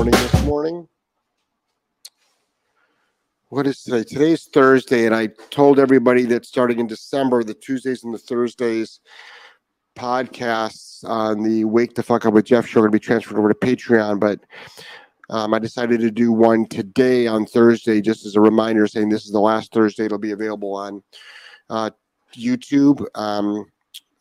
morning 0.00 0.18
this 0.18 0.44
morning. 0.44 0.88
What 3.50 3.66
is 3.66 3.82
today? 3.82 4.02
Today's 4.02 4.44
Thursday, 4.46 5.04
and 5.04 5.14
I 5.14 5.26
told 5.50 5.78
everybody 5.78 6.24
that 6.24 6.46
starting 6.46 6.80
in 6.80 6.86
December, 6.86 7.44
the 7.44 7.52
Tuesdays 7.52 8.02
and 8.02 8.14
the 8.14 8.18
Thursdays 8.18 9.00
podcasts 9.94 11.04
on 11.04 11.42
the 11.42 11.66
Wake 11.66 11.94
the 11.94 12.02
Fuck 12.02 12.24
Up 12.24 12.32
with 12.32 12.46
Jeff 12.46 12.66
show 12.66 12.80
are 12.80 12.84
going 12.84 12.92
to 12.92 12.96
be 12.96 13.04
transferred 13.04 13.36
over 13.36 13.52
to 13.52 13.54
Patreon. 13.54 14.18
But 14.18 14.40
um, 15.28 15.52
I 15.52 15.58
decided 15.58 16.00
to 16.00 16.10
do 16.10 16.32
one 16.32 16.66
today 16.68 17.26
on 17.26 17.44
Thursday, 17.44 18.00
just 18.00 18.24
as 18.24 18.36
a 18.36 18.40
reminder, 18.40 18.86
saying 18.86 19.10
this 19.10 19.26
is 19.26 19.32
the 19.32 19.38
last 19.38 19.70
Thursday 19.70 20.06
it'll 20.06 20.16
be 20.16 20.32
available 20.32 20.74
on 20.76 21.02
uh, 21.68 21.90
YouTube. 22.34 23.04
Um, 23.16 23.66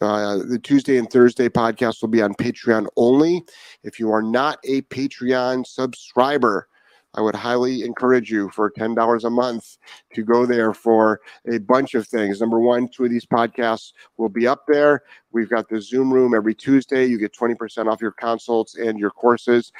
uh, 0.02 0.38
the 0.38 0.60
Tuesday 0.60 0.98
and 0.98 1.10
Thursday 1.10 1.50
podcast 1.50 2.02
will 2.02 2.10
be 2.10 2.22
on 2.22 2.34
Patreon 2.36 2.88
only. 2.96 3.44
If 3.84 4.00
you 4.00 4.12
are 4.12 4.22
not 4.22 4.60
a 4.64 4.82
Patreon 4.84 5.66
subscriber, 5.68 6.68
I 7.16 7.22
would 7.22 7.36
highly 7.36 7.84
encourage 7.84 8.32
you 8.32 8.50
for 8.52 8.70
$10 8.70 9.24
a 9.24 9.30
month 9.30 9.78
to 10.14 10.24
go 10.24 10.46
there 10.46 10.74
for 10.74 11.22
a 11.52 11.58
bunch 11.58 11.96
of 11.96 12.08
things. 12.08 12.40
Number 12.40 12.60
one, 12.60 12.88
two 12.88 13.06
of 13.06 13.10
these 13.10 13.26
podcasts 13.26 13.94
will 14.18 14.30
be 14.30 14.48
up 14.48 14.66
there. 14.68 15.02
We've 15.32 15.50
got 15.50 15.68
the 15.68 15.82
Zoom 15.82 16.14
room 16.14 16.36
every 16.36 16.54
Tuesday. 16.54 17.06
You 17.06 17.18
get 17.18 17.34
20% 17.34 17.92
off 17.92 18.02
your 18.02 18.12
consults 18.12 18.76
and 18.76 19.00
your 19.00 19.10
courses. 19.10 19.72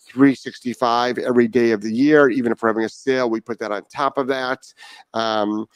365 0.00 1.18
every 1.18 1.46
day 1.46 1.72
of 1.72 1.82
the 1.82 1.92
year. 1.92 2.30
Even 2.30 2.52
if 2.52 2.62
we're 2.62 2.70
having 2.70 2.84
a 2.84 2.88
sale, 2.88 3.28
we 3.28 3.40
put 3.40 3.58
that 3.58 3.70
on 3.70 3.84
top 3.92 4.16
of 4.16 4.26
that. 4.28 4.60
Um, 5.12 5.66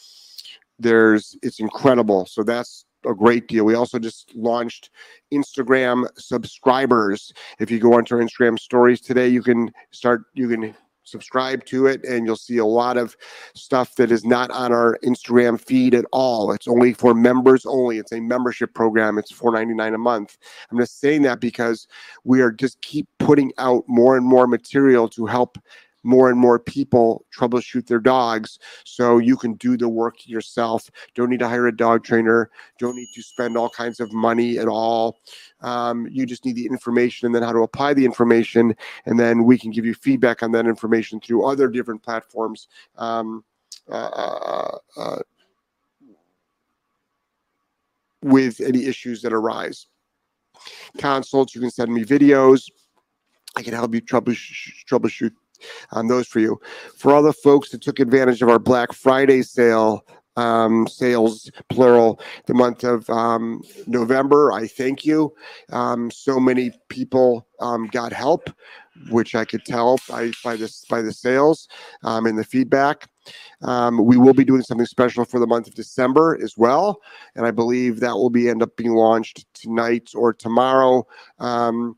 there's 0.79 1.37
it's 1.43 1.61
incredible. 1.61 2.25
So 2.27 2.43
that's 2.43 2.87
a 3.07 3.15
great 3.15 3.49
deal. 3.49 3.65
We 3.65 3.75
also 3.75 3.99
just 3.99 4.35
launched 4.35 4.91
Instagram 5.33 6.07
subscribers. 6.17 7.33
If 7.59 7.71
you 7.71 7.79
go 7.79 7.95
onto 7.95 8.15
our 8.15 8.21
Instagram 8.21 8.59
stories 8.59 9.01
today, 9.01 9.29
you 9.29 9.43
can 9.43 9.71
start 9.91 10.25
you 10.35 10.49
can 10.49 10.75
subscribe 11.05 11.65
to 11.67 11.87
it 11.87 12.05
and 12.05 12.27
you'll 12.27 12.37
see 12.37 12.59
a 12.59 12.65
lot 12.65 12.97
of 12.97 13.17
stuff 13.55 13.95
that 13.97 14.11
is 14.11 14.25
not 14.25 14.51
on 14.51 14.73
our 14.73 14.99
Instagram 15.05 15.61
feed 15.61 15.95
at 15.95 16.05
all. 16.13 16.53
It's 16.53 16.69
only 16.69 16.93
for 16.93 17.15
members 17.15 17.67
only. 17.67 17.99
It's 17.99 18.13
a 18.13 18.21
membership 18.21 18.73
program. 18.75 19.19
It's 19.19 19.33
$4.99 19.33 19.95
a 19.95 19.99
month. 19.99 20.39
I'm 20.71 20.79
just 20.79 21.01
saying 21.01 21.23
that 21.23 21.41
because 21.41 21.87
we 22.25 22.41
are 22.41 22.53
just 22.53 22.81
keep 22.83 23.09
putting 23.19 23.53
out 23.59 23.85
more 23.89 24.17
and 24.17 24.25
more 24.25 24.47
material 24.47 25.09
to 25.11 25.27
help 25.27 25.59
more 26.03 26.31
and 26.31 26.39
more 26.39 26.59
people 26.59 27.25
troubleshoot 27.37 27.87
their 27.87 28.01
dogs. 28.01 28.59
So 28.85 29.19
you 29.19 29.37
can 29.37 29.55
do 29.55 29.77
the 29.77 29.89
work 29.89 30.27
yourself. 30.27 30.91
Don't 31.15 31.31
need 31.31 31.41
to 31.41 31.49
hire 31.49 31.67
a 31.67 31.77
dog 31.77 32.05
trainer. 32.05 32.51
Don't 32.79 32.97
need 32.97 33.09
to 33.15 33.23
spend 33.23 33.57
all 33.57 33.71
kinds 33.71 34.01
of 34.01 34.13
money 34.13 34.59
at 34.59 34.69
all. 34.69 35.19
Um, 35.61 36.09
you 36.11 36.27
just 36.27 36.45
need 36.45 36.57
the 36.57 36.67
information 36.67 37.27
and 37.27 37.35
then 37.35 37.43
how 37.43 37.53
to 37.53 37.61
apply 37.61 37.95
the 37.95 38.05
information. 38.05 38.75
And 39.07 39.19
then 39.19 39.45
we 39.45 39.59
can 39.59 39.71
give 39.71 39.87
you 39.87 39.95
feedback 39.95 40.43
on 40.43 40.53
that 40.53 40.67
information 40.67 41.21
through 41.21 41.47
other 41.47 41.69
different 41.69 42.03
platforms. 42.03 42.69
Um, 42.97 43.45
uh, 43.91 43.95
uh, 43.95 44.79
uh, 44.97 45.19
with 48.23 48.61
any 48.61 48.87
issues 48.87 49.21
that 49.23 49.33
arise. 49.33 49.87
Consults 50.99 51.55
you 51.55 51.61
can 51.61 51.71
send 51.71 51.93
me 51.93 52.05
videos. 52.05 52.71
I 53.57 53.63
can 53.63 53.75
help 53.75 53.95
you 53.95 54.01
troubleshoot, 54.01 54.87
troubleshoot 54.89 55.33
on 55.93 56.09
those 56.09 56.27
for 56.27 56.41
you. 56.41 56.61
For 56.97 57.13
all 57.13 57.23
the 57.23 57.33
folks 57.33 57.71
that 57.71 57.83
took 57.83 58.01
advantage 58.01 58.43
of 58.43 58.49
our 58.49 58.59
Black 58.59 58.93
Friday 58.93 59.43
sale, 59.43 60.05
um, 60.37 60.87
sales 60.89 61.51
plural, 61.69 62.21
the 62.47 62.55
month 62.55 62.85
of 62.85 63.09
um, 63.11 63.63
November, 63.87 64.53
I 64.53 64.67
thank 64.67 65.05
you. 65.05 65.35
Um, 65.71 66.11
so 66.11 66.41
many 66.41 66.73
people 66.89 67.47
um, 67.61 67.87
got 67.89 68.13
help, 68.13 68.49
which 69.11 69.35
I 69.35 69.45
could 69.45 69.65
tell 69.65 69.99
by 70.09 70.33
by 70.43 70.57
this 70.57 70.85
by 70.87 71.03
the 71.03 71.13
sales 71.13 71.69
um, 72.03 72.27
and 72.27 72.39
the 72.39 72.45
feedback. 72.45 73.09
Um, 73.63 74.05
we 74.05 74.17
will 74.17 74.35
be 74.35 74.45
doing 74.45 74.63
something 74.63 74.87
special 74.87 75.25
for 75.25 75.39
the 75.39 75.47
month 75.47 75.69
of 75.69 75.75
December 75.75 76.39
as 76.43 76.57
well, 76.57 77.01
and 77.37 77.47
I 77.47 77.51
believe 77.51 78.01
that 78.01 78.15
will 78.15 78.31
be 78.31 78.49
end 78.49 78.63
up 78.63 78.77
being 78.77 78.95
launched 78.95 79.45
tonight 79.55 80.11
or 80.15 80.33
tomorrow. 80.33 81.07
Um, 81.39 81.97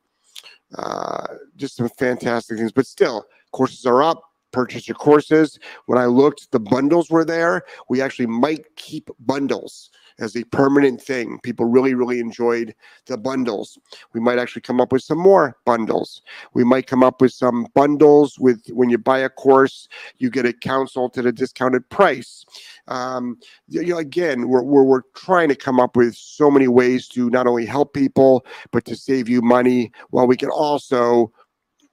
uh, 0.76 1.26
just 1.56 1.76
some 1.76 1.88
fantastic 1.88 2.58
things, 2.58 2.72
but 2.72 2.86
still, 2.86 3.26
courses 3.54 3.86
are 3.86 4.02
up 4.02 4.22
purchase 4.54 4.86
your 4.86 4.94
courses. 4.94 5.58
When 5.86 5.98
i 5.98 6.06
looked 6.06 6.50
the 6.52 6.60
bundles 6.60 7.10
were 7.10 7.24
there. 7.24 7.64
We 7.88 8.00
actually 8.00 8.28
might 8.28 8.64
keep 8.76 9.10
bundles 9.18 9.90
as 10.20 10.36
a 10.36 10.44
permanent 10.44 11.02
thing. 11.02 11.40
People 11.42 11.66
really 11.66 11.94
really 11.94 12.20
enjoyed 12.20 12.72
the 13.06 13.18
bundles. 13.18 13.76
We 14.12 14.20
might 14.20 14.38
actually 14.38 14.62
come 14.62 14.80
up 14.80 14.92
with 14.92 15.02
some 15.02 15.18
more 15.18 15.56
bundles. 15.66 16.22
We 16.54 16.62
might 16.62 16.86
come 16.86 17.02
up 17.02 17.20
with 17.20 17.32
some 17.32 17.66
bundles 17.74 18.38
with 18.38 18.62
when 18.68 18.90
you 18.90 18.98
buy 18.98 19.18
a 19.18 19.28
course 19.28 19.88
you 20.18 20.30
get 20.30 20.46
a 20.46 20.52
consult 20.52 21.18
at 21.18 21.26
a 21.26 21.32
discounted 21.32 21.90
price. 21.90 22.44
Um, 22.86 23.38
you 23.66 23.84
know 23.86 23.98
again 23.98 24.48
we're, 24.48 24.62
we're, 24.62 24.84
we're 24.84 25.08
trying 25.16 25.48
to 25.48 25.56
come 25.56 25.80
up 25.80 25.96
with 25.96 26.14
so 26.14 26.48
many 26.48 26.68
ways 26.68 27.08
to 27.08 27.28
not 27.30 27.48
only 27.48 27.66
help 27.66 27.92
people 27.92 28.46
but 28.70 28.84
to 28.84 28.94
save 28.94 29.28
you 29.28 29.42
money 29.42 29.90
while 30.10 30.28
we 30.28 30.36
can 30.36 30.50
also 30.50 31.32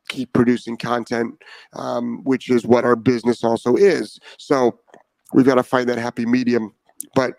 keep 0.09 0.33
producing 0.33 0.77
content, 0.77 1.35
um, 1.73 2.23
which 2.23 2.49
is 2.49 2.65
what 2.65 2.85
our 2.85 2.95
business 2.95 3.43
also 3.43 3.75
is. 3.75 4.19
So 4.37 4.79
we've 5.33 5.45
got 5.45 5.55
to 5.55 5.63
find 5.63 5.87
that 5.89 5.97
happy 5.97 6.25
medium. 6.25 6.73
But 7.15 7.33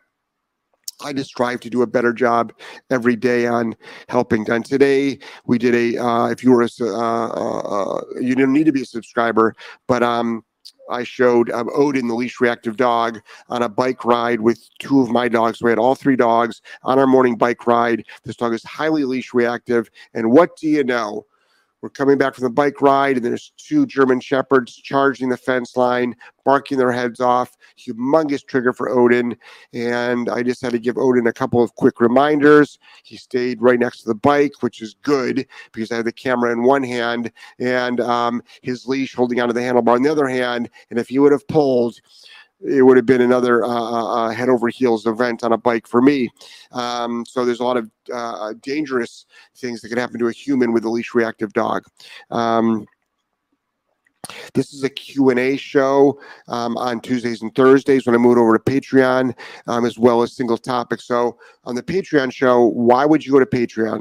I 1.04 1.12
just 1.12 1.30
strive 1.30 1.60
to 1.60 1.70
do 1.70 1.82
a 1.82 1.86
better 1.86 2.12
job 2.12 2.52
every 2.90 3.16
day 3.16 3.46
on 3.46 3.74
helping. 4.08 4.48
And 4.50 4.64
today 4.64 5.18
we 5.44 5.58
did 5.58 5.74
a, 5.74 6.02
uh, 6.02 6.26
if 6.28 6.44
you 6.44 6.52
were 6.52 6.62
a, 6.62 6.68
uh, 6.80 7.28
uh, 7.28 7.60
uh, 7.60 8.00
you 8.20 8.34
didn't 8.34 8.52
need 8.52 8.66
to 8.66 8.72
be 8.72 8.82
a 8.82 8.86
subscriber, 8.86 9.54
but 9.88 10.02
um, 10.02 10.44
I 10.90 11.04
showed 11.04 11.50
um, 11.50 11.68
Odin, 11.74 12.08
the 12.08 12.14
leash 12.14 12.40
reactive 12.40 12.76
dog, 12.76 13.20
on 13.48 13.62
a 13.62 13.68
bike 13.68 14.04
ride 14.04 14.40
with 14.40 14.68
two 14.78 15.00
of 15.00 15.10
my 15.10 15.28
dogs. 15.28 15.62
We 15.62 15.70
had 15.70 15.78
all 15.78 15.94
three 15.94 16.16
dogs 16.16 16.60
on 16.82 16.98
our 16.98 17.06
morning 17.06 17.36
bike 17.36 17.66
ride. 17.66 18.04
This 18.24 18.36
dog 18.36 18.52
is 18.52 18.62
highly 18.62 19.04
leash 19.04 19.32
reactive. 19.32 19.90
And 20.14 20.30
what 20.30 20.56
do 20.56 20.68
you 20.68 20.84
know? 20.84 21.26
We're 21.82 21.90
coming 21.90 22.16
back 22.16 22.36
from 22.36 22.44
the 22.44 22.50
bike 22.50 22.80
ride, 22.80 23.16
and 23.16 23.24
there's 23.24 23.52
two 23.56 23.86
German 23.86 24.20
Shepherds 24.20 24.72
charging 24.76 25.28
the 25.28 25.36
fence 25.36 25.76
line, 25.76 26.14
barking 26.44 26.78
their 26.78 26.92
heads 26.92 27.18
off. 27.18 27.56
Humongous 27.76 28.46
trigger 28.46 28.72
for 28.72 28.88
Odin. 28.88 29.36
And 29.74 30.28
I 30.28 30.44
just 30.44 30.62
had 30.62 30.70
to 30.72 30.78
give 30.78 30.96
Odin 30.96 31.26
a 31.26 31.32
couple 31.32 31.60
of 31.60 31.74
quick 31.74 32.00
reminders. 32.00 32.78
He 33.02 33.16
stayed 33.16 33.60
right 33.60 33.80
next 33.80 34.02
to 34.02 34.08
the 34.08 34.14
bike, 34.14 34.52
which 34.60 34.80
is 34.80 34.94
good 35.02 35.44
because 35.72 35.90
I 35.90 35.96
had 35.96 36.04
the 36.04 36.12
camera 36.12 36.52
in 36.52 36.62
one 36.62 36.84
hand 36.84 37.32
and 37.58 38.00
um, 38.00 38.42
his 38.62 38.86
leash 38.86 39.14
holding 39.16 39.40
onto 39.40 39.52
the 39.52 39.60
handlebar 39.60 39.96
in 39.96 40.02
the 40.02 40.12
other 40.12 40.28
hand. 40.28 40.70
And 40.90 41.00
if 41.00 41.08
he 41.08 41.18
would 41.18 41.32
have 41.32 41.48
pulled, 41.48 41.98
it 42.64 42.82
would 42.82 42.96
have 42.96 43.06
been 43.06 43.20
another 43.20 43.64
uh, 43.64 43.68
uh, 43.68 44.14
uh, 44.14 44.30
head 44.30 44.48
over 44.48 44.68
heels 44.68 45.06
event 45.06 45.44
on 45.44 45.52
a 45.52 45.58
bike 45.58 45.86
for 45.86 46.00
me. 46.00 46.30
Um, 46.72 47.24
so 47.26 47.44
there's 47.44 47.60
a 47.60 47.64
lot 47.64 47.76
of 47.76 47.90
uh, 48.12 48.54
dangerous 48.62 49.26
things 49.56 49.80
that 49.80 49.88
can 49.88 49.98
happen 49.98 50.18
to 50.18 50.28
a 50.28 50.32
human 50.32 50.72
with 50.72 50.84
a 50.84 50.90
leash 50.90 51.14
reactive 51.14 51.52
dog. 51.52 51.84
Um, 52.30 52.86
this 54.54 54.72
is 54.72 54.84
a 54.84 54.90
Q&A 54.90 55.56
show 55.56 56.20
um, 56.48 56.76
on 56.76 57.00
Tuesdays 57.00 57.42
and 57.42 57.54
Thursdays 57.54 58.06
when 58.06 58.14
I 58.14 58.18
move 58.18 58.38
over 58.38 58.56
to 58.56 58.62
Patreon, 58.62 59.34
um, 59.66 59.84
as 59.84 59.98
well 59.98 60.22
as 60.22 60.32
single 60.34 60.58
topics. 60.58 61.04
So 61.06 61.38
on 61.64 61.74
the 61.74 61.82
Patreon 61.82 62.32
show, 62.32 62.66
why 62.66 63.04
would 63.04 63.24
you 63.24 63.32
go 63.32 63.40
to 63.40 63.46
Patreon? 63.46 64.00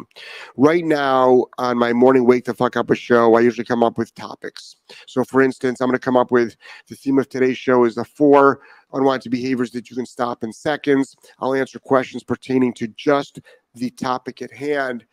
Right 0.58 0.86
now 0.86 1.46
on 1.58 1.78
my 1.78 1.94
morning 1.94 2.26
wake 2.26 2.46
the 2.46 2.54
fuck 2.54 2.78
up 2.78 2.92
a 2.92 2.96
show, 2.96 3.36
I 3.36 3.42
usually 3.42 3.66
come 3.66 3.84
up 3.84 3.98
with 3.98 4.14
topics. 4.14 4.76
So 5.08 5.24
for 5.24 5.42
instance, 5.42 5.82
I'm 5.82 5.88
going 5.88 5.98
to 5.98 6.00
come 6.00 6.18
up 6.18 6.32
with 6.32 6.56
the 6.88 6.96
theme 6.96 7.18
of 7.18 7.30
today's 7.30 7.58
show 7.58 7.86
is 7.86 7.96
the 7.96 8.06
four 8.06 8.62
unwanted 8.94 9.32
behaviors 9.32 9.72
that 9.72 9.90
you 9.90 9.96
can 9.96 10.06
stop 10.06 10.44
in 10.44 10.52
seconds. 10.54 11.16
I'll 11.40 11.56
answer 11.56 11.80
questions 11.80 12.24
pertaining 12.24 12.74
to 12.76 12.88
just 12.90 13.40
the 13.74 13.90
topic 13.90 14.42
at 14.42 14.52
hand. 14.52 15.06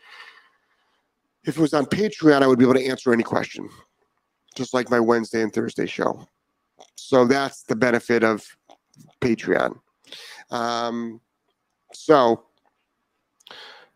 If 1.45 1.57
it 1.57 1.61
was 1.61 1.73
on 1.73 1.87
Patreon, 1.87 2.43
I 2.43 2.47
would 2.47 2.59
be 2.59 2.65
able 2.65 2.75
to 2.75 2.87
answer 2.87 3.13
any 3.13 3.23
question 3.23 3.71
just 4.59 4.75
like 4.75 4.91
my 4.91 5.01
Wednesday 5.01 5.41
and 5.41 5.53
Thursday 5.53 5.87
show. 5.87 6.27
So 6.97 7.25
that's 7.25 7.63
the 7.63 7.77
benefit 7.77 8.23
of 8.23 8.45
Patreon. 9.23 9.79
Um, 10.51 11.21
so, 11.95 12.45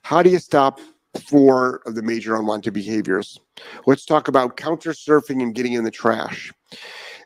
how 0.03 0.23
do 0.23 0.31
you 0.31 0.39
stop 0.39 0.81
four 1.27 1.83
of 1.85 1.95
the 1.95 2.03
major 2.03 2.37
unwanted 2.37 2.73
behaviors? 2.73 3.39
Let's 3.87 4.07
talk 4.07 4.29
about 4.29 4.57
counter 4.57 4.93
surfing 4.93 5.43
and 5.43 5.55
getting 5.55 5.75
in 5.75 5.85
the 5.85 5.91
trash. 5.91 6.53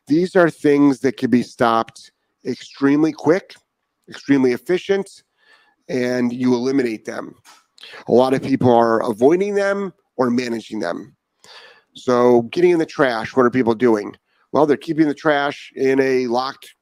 These 0.08 0.34
are 0.34 0.50
things 0.50 1.00
that 1.00 1.16
can 1.16 1.30
be 1.30 1.42
stopped 1.42 2.12
extremely 2.44 3.12
quick, 3.12 3.54
extremely 4.08 4.52
efficient, 4.52 5.22
and 5.88 6.32
you 6.32 6.54
eliminate 6.54 7.04
them. 7.04 7.34
A 8.08 8.12
lot 8.12 8.34
of 8.34 8.42
people 8.42 8.72
are 8.72 9.08
avoiding 9.08 9.54
them 9.54 9.92
or 10.16 10.30
managing 10.30 10.80
them. 10.80 11.16
So, 11.96 12.42
getting 12.42 12.70
in 12.70 12.78
the 12.78 12.86
trash, 12.86 13.34
what 13.34 13.46
are 13.46 13.50
people 13.50 13.74
doing? 13.74 14.14
Well, 14.52 14.66
they're 14.66 14.76
keeping 14.76 15.08
the 15.08 15.14
trash 15.14 15.72
in 15.74 15.98
a 16.00 16.26
locked 16.26 16.74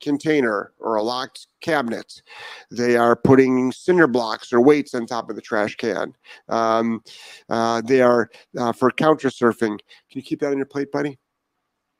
container 0.00 0.72
or 0.78 0.96
a 0.96 1.02
locked 1.02 1.46
cabinet. 1.60 2.22
They 2.70 2.96
are 2.96 3.14
putting 3.14 3.72
cinder 3.72 4.06
blocks 4.06 4.52
or 4.52 4.60
weights 4.60 4.94
on 4.94 5.06
top 5.06 5.28
of 5.28 5.36
the 5.36 5.42
trash 5.42 5.76
can. 5.76 6.14
Um, 6.48 7.02
uh, 7.48 7.82
they 7.82 8.00
are 8.00 8.30
uh, 8.58 8.72
for 8.72 8.90
counter 8.90 9.28
surfing. 9.28 9.78
Can 9.78 9.80
you 10.12 10.22
keep 10.22 10.40
that 10.40 10.50
on 10.50 10.56
your 10.56 10.66
plate, 10.66 10.90
buddy? 10.90 11.18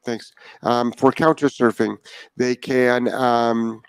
Thanks. 0.05 0.33
Um, 0.63 0.93
for 0.93 1.13
counter 1.13 1.49
surfing, 1.49 1.97
they 2.37 2.55
can. 2.57 3.09
Um, 3.09 3.83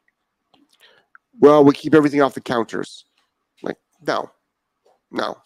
well, 1.39 1.63
we 1.63 1.73
keep 1.73 1.95
everything 1.95 2.21
off 2.21 2.33
the 2.33 2.41
counters. 2.41 3.05
Like 3.63 3.77
no, 4.05 4.29
no. 5.11 5.37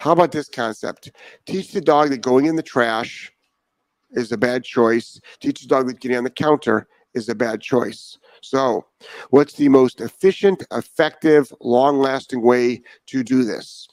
How 0.00 0.12
about 0.12 0.32
this 0.32 0.48
concept? 0.48 1.10
Teach 1.46 1.72
the 1.72 1.80
dog 1.80 2.10
that 2.10 2.22
going 2.22 2.46
in 2.46 2.56
the 2.56 2.62
trash 2.62 3.32
is 4.12 4.32
a 4.32 4.38
bad 4.38 4.64
choice. 4.64 5.20
Teach 5.40 5.62
the 5.62 5.68
dog 5.68 5.86
that 5.88 6.00
getting 6.00 6.16
on 6.16 6.24
the 6.24 6.30
counter 6.30 6.86
is 7.14 7.28
a 7.28 7.34
bad 7.34 7.60
choice. 7.60 8.18
So, 8.42 8.84
what's 9.30 9.54
the 9.54 9.68
most 9.68 10.00
efficient, 10.00 10.64
effective, 10.70 11.52
long 11.60 11.98
lasting 11.98 12.42
way 12.42 12.82
to 13.06 13.22
do 13.22 13.44
this? 13.44 13.88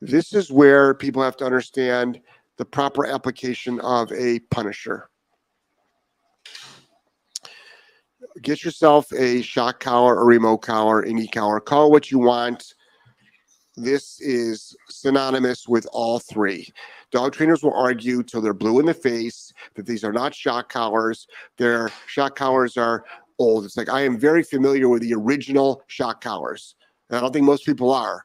This 0.00 0.32
is 0.32 0.52
where 0.52 0.94
people 0.94 1.22
have 1.22 1.36
to 1.38 1.44
understand 1.44 2.20
the 2.56 2.64
proper 2.64 3.06
application 3.06 3.80
of 3.80 4.12
a 4.12 4.38
punisher. 4.50 5.08
Get 8.42 8.64
yourself 8.64 9.12
a 9.12 9.42
shock 9.42 9.80
collar, 9.80 10.20
a 10.20 10.24
remote 10.24 10.58
collar, 10.58 11.00
an 11.00 11.18
e 11.18 11.26
collar. 11.26 11.60
Call 11.60 11.90
what 11.90 12.10
you 12.10 12.18
want. 12.18 12.74
This 13.76 14.20
is 14.20 14.76
synonymous 14.88 15.66
with 15.66 15.86
all 15.92 16.20
three. 16.20 16.68
Dog 17.10 17.32
trainers 17.32 17.62
will 17.62 17.74
argue 17.74 18.22
till 18.22 18.40
they're 18.40 18.54
blue 18.54 18.78
in 18.78 18.86
the 18.86 18.94
face 18.94 19.52
that 19.74 19.86
these 19.86 20.04
are 20.04 20.12
not 20.12 20.34
shock 20.34 20.68
collars. 20.68 21.26
Their 21.58 21.90
shock 22.06 22.36
collars 22.36 22.76
are 22.76 23.04
old. 23.38 23.64
It's 23.64 23.76
like 23.76 23.88
I 23.88 24.02
am 24.02 24.18
very 24.18 24.44
familiar 24.44 24.88
with 24.88 25.02
the 25.02 25.14
original 25.14 25.82
shock 25.88 26.20
collars. 26.20 26.76
And 27.08 27.18
I 27.18 27.20
don't 27.20 27.32
think 27.32 27.44
most 27.44 27.66
people 27.66 27.92
are. 27.92 28.24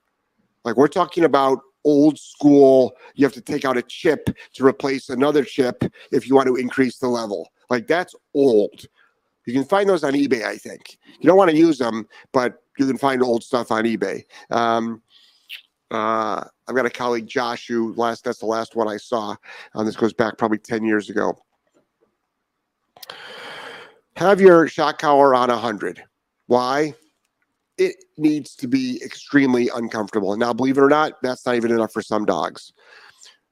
Like 0.66 0.78
we're 0.78 0.88
talking 0.88 1.24
about 1.24 1.60
old 1.84 2.20
school, 2.20 2.94
you 3.16 3.26
have 3.26 3.34
to 3.34 3.42
take 3.42 3.66
out 3.66 3.78
a 3.78 3.82
chip 3.82 4.30
to 4.54 4.66
replace 4.66 5.10
another 5.10 5.44
chip 5.44 5.84
if 6.12 6.28
you 6.28 6.36
want 6.36 6.48
to 6.48 6.58
increase 6.58 6.98
the 7.00 7.08
level. 7.08 7.50
Like 7.70 7.88
that's 7.88 8.14
old. 8.36 8.86
You 9.46 9.54
can 9.54 9.66
find 9.66 9.90
those 9.90 10.04
on 10.04 10.14
eBay, 10.14 10.44
I 10.44 10.58
think. 10.58 11.00
You 11.20 11.28
don't 11.28 11.38
want 11.38 11.50
to 11.50 11.58
use 11.58 11.80
them, 11.80 12.08
but 12.34 12.62
you 12.78 12.86
can 12.86 12.98
find 12.98 13.24
old 13.24 13.44
stuff 13.44 13.72
on 13.72 13.84
eBay. 13.86 14.24
Um, 14.52 15.02
uh, 15.92 16.44
I've 16.68 16.76
got 16.76 16.86
a 16.86 16.90
colleague, 16.90 17.28
Josh, 17.28 17.68
who 17.68 17.94
last 17.96 18.24
that's 18.24 18.40
the 18.40 18.46
last 18.46 18.76
one 18.76 18.88
I 18.88 18.98
saw. 18.98 19.36
Um, 19.74 19.86
this 19.86 19.96
goes 19.96 20.14
back 20.14 20.38
probably 20.38 20.60
10 20.60 20.84
years 20.84 21.10
ago. 21.10 21.38
Have 24.16 24.42
your 24.42 24.68
shock 24.68 25.00
collar 25.00 25.34
on 25.34 25.50
100. 25.50 26.04
Why? 26.48 26.94
It 27.78 27.96
needs 28.18 28.56
to 28.58 28.68
be 28.68 29.02
extremely 29.04 29.70
uncomfortable. 29.74 30.36
Now, 30.36 30.52
believe 30.52 30.78
it 30.78 30.82
or 30.82 30.90
not, 30.90 31.14
that's 31.22 31.46
not 31.46 31.56
even 31.56 31.72
enough 31.72 31.94
for 31.94 32.02
some 32.02 32.26
dogs. 32.26 32.74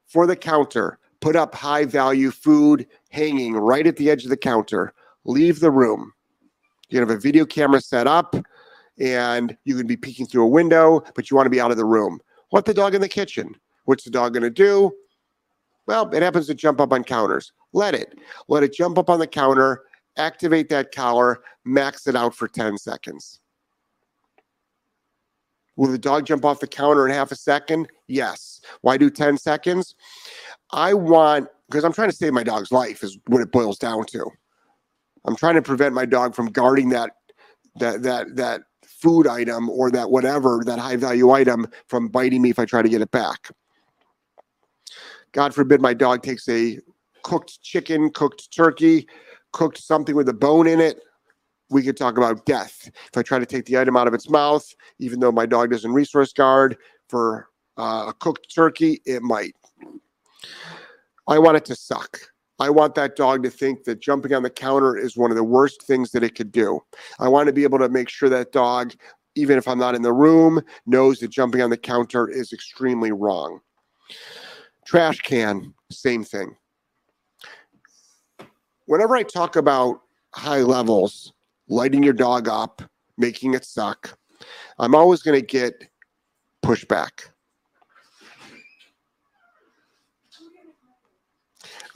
For 0.07 0.27
the 0.27 0.35
counter, 0.35 0.99
put 1.21 1.35
up 1.35 1.55
high 1.55 1.85
value 1.85 2.31
food 2.31 2.85
hanging 3.09 3.53
right 3.53 3.87
at 3.87 3.95
the 3.95 4.09
edge 4.09 4.25
of 4.25 4.29
the 4.29 4.37
counter. 4.37 4.93
Leave 5.23 5.59
the 5.59 5.71
room. 5.71 6.11
You 6.89 6.99
have 6.99 7.09
a 7.09 7.17
video 7.17 7.45
camera 7.45 7.81
set 7.81 8.07
up 8.07 8.35
and 8.99 9.55
you 9.63 9.77
can 9.77 9.87
be 9.87 9.97
peeking 9.97 10.25
through 10.25 10.43
a 10.43 10.49
window, 10.49 11.03
but 11.15 11.29
you 11.29 11.37
want 11.37 11.45
to 11.45 11.51
be 11.51 11.61
out 11.61 11.71
of 11.71 11.77
the 11.77 11.85
room. 11.85 12.19
Let 12.51 12.65
the 12.65 12.73
dog 12.73 12.95
in 12.95 13.01
the 13.01 13.09
kitchen. 13.09 13.55
What's 13.85 14.03
the 14.03 14.11
dog 14.11 14.33
going 14.33 14.43
to 14.43 14.49
do? 14.49 14.91
Well, 15.85 16.09
it 16.13 16.21
happens 16.21 16.47
to 16.47 16.53
jump 16.53 16.81
up 16.81 16.91
on 16.91 17.03
counters. 17.03 17.51
Let 17.73 17.95
it. 17.95 18.19
Let 18.47 18.63
it 18.63 18.73
jump 18.73 18.97
up 18.97 19.09
on 19.09 19.19
the 19.19 19.27
counter, 19.27 19.83
activate 20.17 20.69
that 20.69 20.93
collar, 20.93 21.41
max 21.65 22.07
it 22.07 22.15
out 22.15 22.35
for 22.35 22.47
10 22.47 22.77
seconds. 22.77 23.39
Will 25.77 25.91
the 25.91 25.97
dog 25.97 26.25
jump 26.25 26.43
off 26.43 26.59
the 26.59 26.67
counter 26.67 27.07
in 27.07 27.13
half 27.13 27.31
a 27.31 27.35
second? 27.35 27.87
Yes. 28.07 28.61
Why 28.81 28.97
do 28.97 29.09
10 29.09 29.37
seconds? 29.37 29.95
I 30.71 30.93
want, 30.93 31.47
because 31.69 31.83
I'm 31.83 31.93
trying 31.93 32.09
to 32.09 32.15
save 32.15 32.33
my 32.33 32.43
dog's 32.43 32.71
life, 32.71 33.03
is 33.03 33.17
what 33.27 33.41
it 33.41 33.51
boils 33.51 33.77
down 33.77 34.05
to. 34.07 34.29
I'm 35.25 35.35
trying 35.35 35.55
to 35.55 35.61
prevent 35.61 35.93
my 35.93 36.05
dog 36.05 36.33
from 36.33 36.47
guarding 36.47 36.89
that 36.89 37.11
that 37.79 38.01
that 38.03 38.35
that 38.37 38.61
food 39.01 39.27
item 39.27 39.69
or 39.69 39.91
that 39.91 40.09
whatever, 40.09 40.61
that 40.65 40.79
high 40.79 40.95
value 40.95 41.31
item 41.31 41.67
from 41.87 42.07
biting 42.07 42.41
me 42.41 42.49
if 42.49 42.59
I 42.59 42.65
try 42.65 42.81
to 42.81 42.89
get 42.89 43.01
it 43.01 43.11
back. 43.11 43.49
God 45.31 45.53
forbid 45.53 45.81
my 45.81 45.93
dog 45.93 46.23
takes 46.23 46.47
a 46.49 46.79
cooked 47.23 47.61
chicken, 47.61 48.09
cooked 48.09 48.51
turkey, 48.51 49.07
cooked 49.51 49.77
something 49.77 50.15
with 50.15 50.29
a 50.29 50.33
bone 50.33 50.67
in 50.67 50.79
it. 50.79 51.01
We 51.69 51.83
could 51.83 51.97
talk 51.97 52.17
about 52.17 52.45
death. 52.45 52.89
If 53.11 53.17
I 53.17 53.21
try 53.21 53.39
to 53.39 53.45
take 53.45 53.65
the 53.65 53.77
item 53.77 53.97
out 53.97 54.07
of 54.07 54.13
its 54.13 54.29
mouth, 54.29 54.65
even 54.99 55.19
though 55.19 55.31
my 55.31 55.45
dog 55.45 55.71
doesn't 55.71 55.91
resource 55.91 56.31
guard 56.31 56.77
for 57.09 57.49
uh, 57.77 58.05
a 58.07 58.13
cooked 58.13 58.53
turkey, 58.53 59.01
it 59.05 59.21
might. 59.21 59.53
I 61.27 61.39
want 61.39 61.57
it 61.57 61.65
to 61.65 61.75
suck. 61.75 62.17
I 62.59 62.69
want 62.69 62.95
that 62.95 63.15
dog 63.15 63.43
to 63.43 63.49
think 63.49 63.83
that 63.83 63.99
jumping 63.99 64.33
on 64.33 64.43
the 64.43 64.49
counter 64.49 64.97
is 64.97 65.15
one 65.15 65.31
of 65.31 65.37
the 65.37 65.43
worst 65.43 65.83
things 65.83 66.11
that 66.11 66.23
it 66.23 66.35
could 66.35 66.51
do. 66.51 66.81
I 67.19 67.27
want 67.27 67.47
to 67.47 67.53
be 67.53 67.63
able 67.63 67.79
to 67.79 67.89
make 67.89 68.09
sure 68.09 68.29
that 68.29 68.51
dog, 68.51 68.93
even 69.35 69.57
if 69.57 69.67
I'm 69.67 69.77
not 69.77 69.95
in 69.95 70.01
the 70.01 70.13
room, 70.13 70.61
knows 70.85 71.19
that 71.19 71.29
jumping 71.29 71.61
on 71.61 71.69
the 71.69 71.77
counter 71.77 72.27
is 72.27 72.53
extremely 72.53 73.11
wrong. 73.11 73.59
Trash 74.85 75.19
can, 75.19 75.73
same 75.91 76.23
thing. 76.23 76.55
Whenever 78.85 79.15
I 79.15 79.23
talk 79.23 79.55
about 79.55 80.01
high 80.33 80.61
levels, 80.61 81.33
lighting 81.67 82.01
your 82.01 82.13
dog 82.13 82.47
up, 82.47 82.81
making 83.17 83.53
it 83.53 83.65
suck, 83.65 84.17
I'm 84.79 84.95
always 84.95 85.21
going 85.21 85.39
to 85.39 85.45
get 85.45 85.87
pushback. 86.63 87.29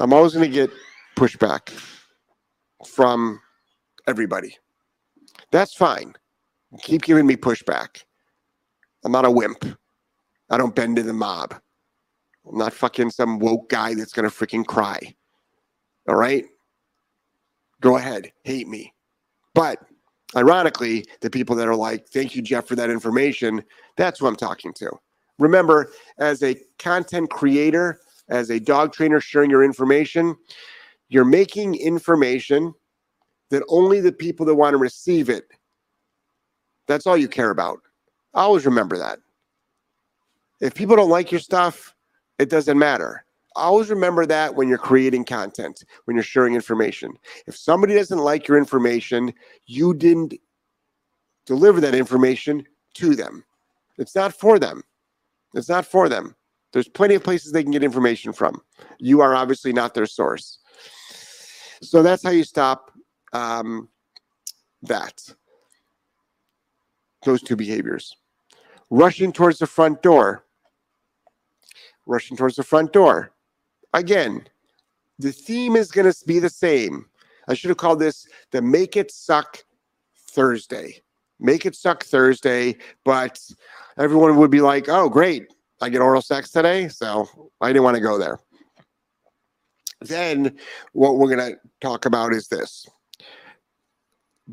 I'm 0.02 0.14
always 0.14 0.34
going 0.34 0.50
to 0.50 0.54
get 0.54 0.72
pushback 1.16 1.70
from 2.88 3.40
everybody. 4.08 4.58
That's 5.52 5.76
fine. 5.76 6.16
Keep 6.82 7.04
giving 7.04 7.28
me 7.28 7.36
pushback. 7.36 8.04
I'm 9.06 9.12
not 9.12 9.26
a 9.26 9.32
wimp. 9.32 9.64
I 10.50 10.58
don't 10.58 10.74
bend 10.74 10.96
to 10.96 11.04
the 11.04 11.14
mob. 11.14 11.54
I'm 12.50 12.58
not 12.58 12.74
fucking 12.74 13.12
some 13.12 13.38
woke 13.38 13.70
guy 13.70 13.94
that's 13.94 14.12
going 14.12 14.28
to 14.28 14.36
freaking 14.36 14.66
cry. 14.66 15.00
All 16.10 16.16
right? 16.16 16.46
Go 17.80 17.98
ahead. 17.98 18.32
Hate 18.44 18.68
me. 18.68 18.92
But 19.54 19.78
ironically, 20.36 21.06
the 21.20 21.30
people 21.30 21.56
that 21.58 21.68
are 21.68 21.76
like, 21.76 22.08
thank 22.08 22.36
you, 22.36 22.42
Jeff, 22.42 22.66
for 22.66 22.76
that 22.76 22.90
information, 22.90 23.64
that's 23.98 24.20
who 24.20 24.26
I'm 24.26 24.36
talking 24.36 24.74
to. 24.74 24.90
Remember, 25.38 25.92
as 26.18 26.42
a 26.42 26.56
content 26.80 27.30
creator, 27.30 28.00
as 28.32 28.50
a 28.50 28.60
dog 28.60 28.94
trainer 28.94 29.20
sharing 29.20 29.52
your 29.52 29.64
information, 29.64 30.36
you're 31.10 31.26
making 31.26 31.76
information 31.76 32.74
that 33.50 33.64
only 33.68 34.00
the 34.00 34.14
people 34.14 34.46
that 34.46 34.56
want 34.56 34.74
to 34.74 34.78
receive 34.78 35.30
it, 35.30 35.46
that's 36.88 37.06
all 37.06 37.18
you 37.18 37.28
care 37.28 37.52
about. 37.52 37.80
Always 38.34 38.66
remember 38.66 38.98
that. 38.98 39.20
If 40.62 40.74
people 40.74 40.96
don't 40.96 41.10
like 41.10 41.32
your 41.32 41.42
stuff, 41.42 41.94
it 42.40 42.50
doesn't 42.50 42.80
matter. 42.80 43.26
Always 43.58 43.90
remember 43.90 44.26
that 44.26 44.56
when 44.56 44.70
you're 44.70 44.78
creating 44.78 45.26
content, 45.26 45.84
when 46.06 46.16
you're 46.16 46.24
sharing 46.24 46.56
information. 46.56 47.12
If 47.48 47.58
somebody 47.58 47.96
doesn't 47.96 48.20
like 48.20 48.48
your 48.48 48.58
information, 48.58 49.34
you 49.66 49.94
didn't 49.94 50.36
deliver 51.46 51.82
that 51.82 51.94
information 51.94 52.66
to 52.94 53.16
them. 53.16 53.44
It's 53.98 54.16
not 54.16 54.34
for 54.34 54.58
them. 54.58 54.84
It's 55.54 55.68
not 55.68 55.86
for 55.86 56.08
them. 56.08 56.36
There's 56.74 56.88
plenty 56.88 57.16
of 57.16 57.24
places 57.24 57.52
they 57.52 57.64
can 57.64 57.72
get 57.72 57.84
information 57.84 58.34
from. 58.34 58.62
You 58.98 59.22
are 59.22 59.36
obviously 59.36 59.74
not 59.74 59.94
their 59.94 60.06
source. 60.06 60.60
So 61.82 62.02
that's 62.02 62.24
how 62.24 62.30
you 62.30 62.44
stop 62.44 62.92
um, 63.34 63.90
that. 64.84 65.34
Those 67.24 67.42
two 67.42 67.56
behaviors. 67.56 68.16
Rushing 68.90 69.32
towards 69.32 69.60
the 69.60 69.68
front 69.68 70.02
door. 70.02 70.46
Rushing 72.06 72.38
towards 72.38 72.56
the 72.56 72.64
front 72.64 72.94
door. 72.94 73.32
Again, 73.94 74.48
the 75.20 75.32
theme 75.32 75.76
is 75.76 75.92
going 75.92 76.12
to 76.12 76.26
be 76.26 76.40
the 76.40 76.50
same. 76.50 77.06
I 77.48 77.54
should 77.54 77.70
have 77.70 77.78
called 77.78 78.00
this 78.00 78.28
the 78.52 78.62
Make 78.62 78.96
It 78.96 79.12
Suck 79.12 79.64
Thursday. 80.30 81.02
Make 81.40 81.66
It 81.66 81.76
Suck 81.76 82.04
Thursday, 82.04 82.78
but 83.04 83.40
everyone 83.98 84.38
would 84.38 84.52
be 84.52 84.62
like, 84.62 84.88
oh, 84.88 85.10
great 85.10 85.48
I 85.82 85.90
get 85.90 86.02
oral 86.02 86.22
sex 86.22 86.52
today, 86.52 86.88
so 86.88 87.28
I 87.60 87.70
didn't 87.70 87.84
want 87.84 87.96
to 87.96 88.02
go 88.02 88.18
there. 88.18 88.40
Then 90.00 90.58
what 90.94 91.18
we're 91.18 91.36
going 91.36 91.54
to 91.54 91.60
talk 91.82 92.06
about 92.06 92.34
is 92.34 92.48
this. 92.48 92.88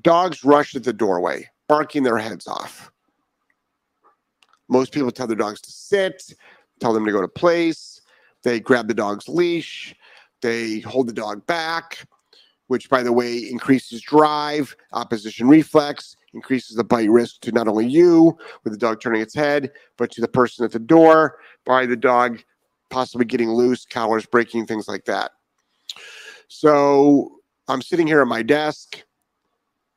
Dogs 0.00 0.44
rush 0.44 0.74
at 0.74 0.84
the 0.84 0.92
doorway, 0.92 1.48
barking 1.68 2.02
their 2.02 2.18
heads 2.18 2.46
off. 2.46 2.90
Most 4.68 4.92
people 4.92 5.10
tell 5.10 5.26
their 5.26 5.36
dogs 5.36 5.60
to 5.62 5.70
sit, 5.70 6.22
tell 6.80 6.92
them 6.92 7.06
to 7.06 7.12
go 7.12 7.20
to 7.20 7.28
place. 7.28 8.00
They 8.42 8.60
grab 8.60 8.88
the 8.88 8.94
dog's 8.94 9.28
leash, 9.28 9.94
they 10.42 10.80
hold 10.80 11.08
the 11.08 11.12
dog 11.12 11.46
back. 11.46 12.06
which, 12.68 12.88
by 12.88 13.02
the 13.02 13.12
way, 13.12 13.38
increases 13.38 14.00
drive, 14.00 14.76
opposition 14.92 15.48
reflex, 15.48 16.16
increases 16.38 16.76
the 16.76 16.84
bite 16.84 17.10
risk 17.10 17.40
to 17.40 17.50
not 17.50 17.66
only 17.66 17.86
you 17.86 18.38
with 18.62 18.72
the 18.72 18.78
dog 18.78 19.00
turning 19.00 19.20
its 19.20 19.34
head, 19.34 19.72
but 19.96 20.10
to 20.12 20.20
the 20.20 20.28
person 20.28 20.64
at 20.64 20.70
the 20.70 20.78
door 20.78 21.38
by 21.64 21.84
the 21.84 21.96
dog 21.96 22.42
possibly 22.90 23.24
getting 23.24 23.50
loose, 23.50 23.84
collars 23.84 24.24
breaking, 24.24 24.66
things 24.66 24.86
like 24.86 25.04
that. 25.04 25.32
So 26.46 27.40
I'm 27.66 27.82
sitting 27.82 28.06
here 28.06 28.22
at 28.22 28.28
my 28.28 28.42
desk. 28.42 29.02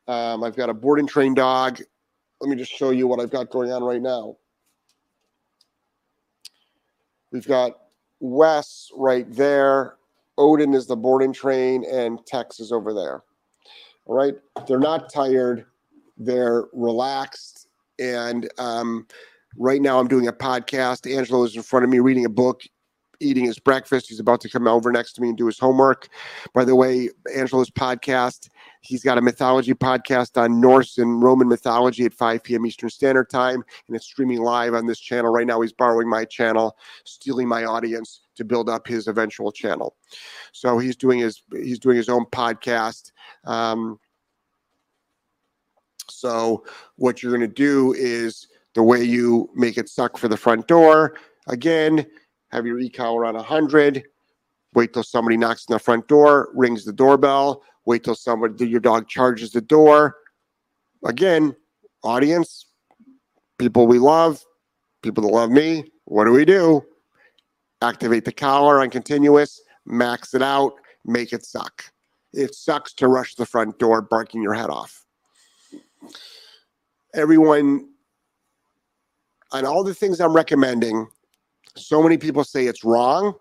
Um, 0.08 0.44
I've 0.44 0.56
got 0.56 0.70
a 0.70 0.74
board 0.74 1.00
and 1.00 1.08
train 1.08 1.36
dog. 1.36 1.80
Let 2.42 2.50
me 2.50 2.56
just 2.56 2.72
show 2.72 2.90
you 2.90 3.08
what 3.08 3.20
I've 3.20 3.30
got 3.30 3.52
going 3.52 3.72
on 3.72 3.84
right 3.84 4.02
now. 4.02 4.36
We've 7.32 7.48
got 7.48 7.78
Wes 8.20 8.90
right 8.96 9.32
there. 9.32 9.96
Odin 10.38 10.74
is 10.74 10.88
the 10.88 10.96
board 10.96 11.22
and 11.22 11.36
train, 11.36 11.86
and 11.86 12.26
Tex 12.26 12.60
is 12.60 12.72
over 12.72 12.94
there. 12.94 13.22
All 14.06 14.16
right. 14.16 14.34
They're 14.68 14.80
not 14.80 15.14
tired, 15.14 15.66
they're 16.26 16.66
relaxed. 16.74 17.68
And 18.00 18.50
um, 18.58 19.08
right 19.58 19.82
now, 19.82 20.00
I'm 20.00 20.08
doing 20.08 20.28
a 20.28 20.34
podcast. 20.34 21.12
Angelo 21.12 21.44
is 21.44 21.56
in 21.56 21.64
front 21.64 21.84
of 21.84 21.90
me 21.90 22.00
reading 22.00 22.26
a 22.26 22.30
book 22.30 22.64
eating 23.22 23.46
his 23.46 23.60
breakfast. 23.60 24.08
He's 24.10 24.20
about 24.20 24.42
to 24.42 24.50
come 24.50 24.68
over 24.68 24.92
next 24.92 25.14
to 25.14 25.22
me 25.22 25.30
and 25.30 25.38
do 25.38 25.46
his 25.46 25.60
homework. 25.60 26.10
By 26.54 26.66
the 26.66 26.76
way, 26.76 27.10
Angelo's 27.36 27.70
podcast, 27.70 28.50
he's 28.82 29.04
got 29.04 29.18
a 29.18 29.22
mythology 29.22 29.74
podcast 29.74 30.42
on 30.42 30.60
Norse 30.60 30.98
and 30.98 31.22
Roman 31.22 31.48
mythology 31.48 32.06
at 32.06 32.14
5 32.14 32.44
p.m. 32.44 32.66
Eastern 32.66 32.90
Standard 32.90 33.30
Time, 33.30 33.64
and 33.88 33.96
it's 33.96 34.06
streaming 34.06 34.42
live 34.42 34.74
on 34.74 34.88
this 34.88 35.00
channel. 35.00 35.32
Right 35.32 35.48
now, 35.48 35.62
he's 35.62 35.74
borrowing 35.74 36.10
my 36.10 36.26
channel, 36.26 36.76
stealing 37.06 37.48
my 37.48 37.64
audience 37.64 38.22
to 38.36 38.44
build 38.44 38.70
up 38.70 38.88
his 38.88 39.08
eventual 39.08 39.52
channel. 39.52 39.96
So 40.52 40.80
he's 40.80 40.96
doing 40.96 41.20
his 41.20 41.44
he's 41.54 41.80
doing 41.80 41.98
his 41.98 42.10
own 42.10 42.26
podcast. 42.26 43.12
Um, 43.46 44.00
so 46.22 46.64
what 46.98 47.22
you're 47.22 47.36
going 47.36 47.42
to 47.42 47.54
do 47.54 47.94
is 47.94 48.48
the 48.76 48.84
way 48.84 49.04
you 49.04 49.50
make 49.56 49.78
it 49.78 49.90
suck 49.90 50.18
for 50.18 50.28
the 50.28 50.38
front 50.38 50.68
door. 50.68 51.16
Again, 51.48 52.06
have 52.52 52.66
your 52.66 52.80
e-collar 52.80 53.26
on 53.26 53.34
100. 53.34 54.04
Wait 54.74 54.94
till 54.94 55.04
somebody 55.04 55.36
knocks 55.36 55.66
on 55.68 55.74
the 55.74 55.80
front 55.80 56.08
door, 56.08 56.50
rings 56.54 56.86
the 56.86 56.94
doorbell. 56.94 57.64
Wait 57.86 58.04
till 58.04 58.16
somebody, 58.16 58.68
your 58.68 58.80
dog 58.80 59.08
charges 59.08 59.52
the 59.52 59.62
door. 59.62 60.16
Again, 61.04 61.56
audience, 62.04 62.68
people 63.58 63.88
we 63.88 63.98
love, 63.98 64.46
people 65.02 65.24
that 65.24 65.34
love 65.34 65.50
me. 65.50 65.92
What 66.06 66.26
do 66.26 66.32
we 66.32 66.46
do? 66.46 66.84
Activate 67.82 68.26
the 68.26 68.32
collar 68.32 68.80
on 68.80 68.92
continuous, 68.92 69.60
max 69.88 70.36
it 70.36 70.44
out, 70.44 70.74
make 71.04 71.34
it 71.34 71.44
suck. 71.44 71.84
It 72.32 72.54
sucks 72.54 72.94
to 72.94 73.08
rush 73.08 73.34
the 73.34 73.46
front 73.48 73.80
door 73.80 74.04
barking 74.04 74.44
your 74.44 74.54
head 74.54 74.70
off. 74.70 75.01
Everyone, 77.14 77.90
on 79.52 79.66
all 79.66 79.84
the 79.84 79.94
things 79.94 80.20
I'm 80.20 80.34
recommending, 80.34 81.08
so 81.76 82.02
many 82.02 82.18
people 82.18 82.44
say 82.44 82.68
it's 82.68 82.84
wrong. 82.84 83.36